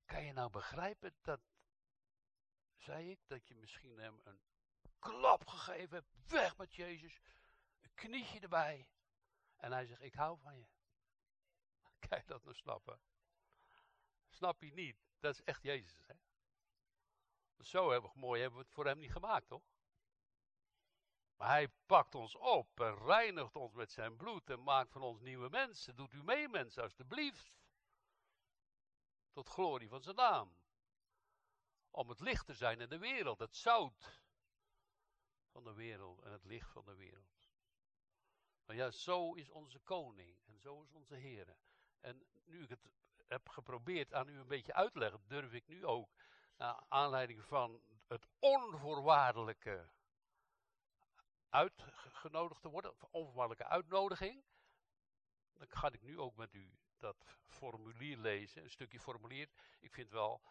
Kan 0.05 0.23
je 0.23 0.33
nou 0.33 0.49
begrijpen 0.49 1.15
dat, 1.21 1.41
zei 2.75 3.11
ik, 3.11 3.19
dat 3.27 3.47
je 3.47 3.55
misschien 3.55 3.97
Hem 3.97 4.19
een 4.23 4.41
klap 4.99 5.47
gegeven 5.47 5.97
hebt, 5.97 6.29
weg 6.29 6.57
met 6.57 6.75
Jezus, 6.75 7.19
een 7.81 7.93
knietje 7.93 8.39
erbij. 8.39 8.87
En 9.55 9.71
Hij 9.71 9.85
zegt, 9.85 10.01
ik 10.01 10.13
hou 10.13 10.39
van 10.39 10.57
je. 10.57 10.67
Kan 12.07 12.17
je 12.17 12.25
dat 12.25 12.43
nou 12.43 12.55
snappen? 12.55 13.01
Snap 14.29 14.61
je 14.61 14.73
niet? 14.73 15.10
Dat 15.21 15.33
is 15.33 15.43
echt 15.43 15.63
Jezus, 15.63 16.07
hè? 16.07 16.13
Zo 17.63 17.91
hebben 17.91 18.11
mooi 18.15 18.41
hebben 18.41 18.59
we 18.59 18.65
het 18.65 18.73
voor 18.73 18.85
Hem 18.85 18.99
niet 18.99 19.11
gemaakt, 19.11 19.47
toch? 19.47 19.63
Maar 21.35 21.49
hij 21.49 21.69
pakt 21.85 22.15
ons 22.15 22.35
op 22.35 22.79
en 22.79 22.97
reinigt 22.97 23.55
ons 23.55 23.73
met 23.73 23.91
zijn 23.91 24.15
bloed 24.15 24.49
en 24.49 24.63
maakt 24.63 24.91
van 24.91 25.01
ons 25.01 25.19
nieuwe 25.19 25.49
mensen. 25.49 25.95
Doet 25.95 26.13
u 26.13 26.23
mee, 26.23 26.47
mensen, 26.47 26.83
alstublieft. 26.83 27.51
Tot 29.31 29.49
glorie 29.49 29.89
van 29.89 30.01
zijn 30.01 30.15
naam. 30.15 30.55
Om 31.89 32.09
het 32.09 32.19
licht 32.19 32.45
te 32.45 32.53
zijn 32.53 32.79
in 32.79 32.89
de 32.89 32.97
wereld, 32.97 33.39
het 33.39 33.55
zout 33.55 34.21
van 35.51 35.63
de 35.63 35.73
wereld 35.73 36.21
en 36.21 36.31
het 36.31 36.45
licht 36.45 36.71
van 36.71 36.85
de 36.85 36.95
wereld. 36.95 37.49
Maar 38.65 38.75
ja, 38.75 38.91
zo 38.91 39.33
is 39.33 39.49
onze 39.49 39.79
koning 39.79 40.39
en 40.45 40.59
zo 40.59 40.81
is 40.81 40.91
onze 40.91 41.15
Heer. 41.15 41.57
En 41.99 42.25
nu 42.45 42.63
ik 42.63 42.69
het 42.69 42.91
heb 43.31 43.49
geprobeerd 43.49 44.13
aan 44.13 44.27
u 44.27 44.39
een 44.39 44.47
beetje 44.47 44.73
uit 44.73 44.93
te 44.93 44.99
leggen, 44.99 45.21
durf 45.27 45.53
ik 45.53 45.67
nu 45.67 45.85
ook, 45.85 46.09
naar 46.57 46.83
aanleiding 46.87 47.45
van 47.45 47.81
het 48.07 48.27
onvoorwaardelijke 48.39 49.89
uitgenodigd 51.49 52.61
te 52.61 52.69
worden, 52.69 52.93
onvoorwaardelijke 53.11 53.67
uitnodiging. 53.67 54.43
Dan 55.53 55.67
ga 55.69 55.91
ik 55.91 56.01
nu 56.01 56.19
ook 56.19 56.35
met 56.35 56.53
u 56.53 56.77
dat 56.97 57.37
formulier 57.45 58.17
lezen, 58.17 58.63
een 58.63 58.69
stukje 58.69 58.99
formulier. 58.99 59.49
Ik 59.79 59.93
vind 59.93 60.09
wel 60.09 60.41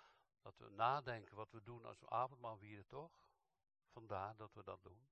dat 0.41 0.59
we 0.59 0.69
nadenken 0.69 1.37
wat 1.37 1.51
we 1.51 1.63
doen 1.63 1.85
als 1.85 2.01
we 2.01 2.09
avondmaal 2.09 2.57
vieren, 2.57 2.87
toch? 2.87 3.13
Vandaar 3.89 4.37
dat 4.37 4.55
we 4.55 4.63
dat 4.63 4.83
doen. 4.83 5.09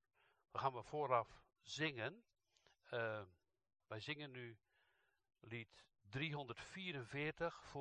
Dan 0.51 0.61
gaan 0.61 0.73
we 0.73 0.83
vooraf 0.83 1.43
zingen. 1.61 2.25
Uh, 2.91 3.23
wij 3.87 4.01
zingen 4.01 4.31
nu 4.31 4.59
lied 5.41 5.87
344 6.11 7.61
voor 7.63 7.77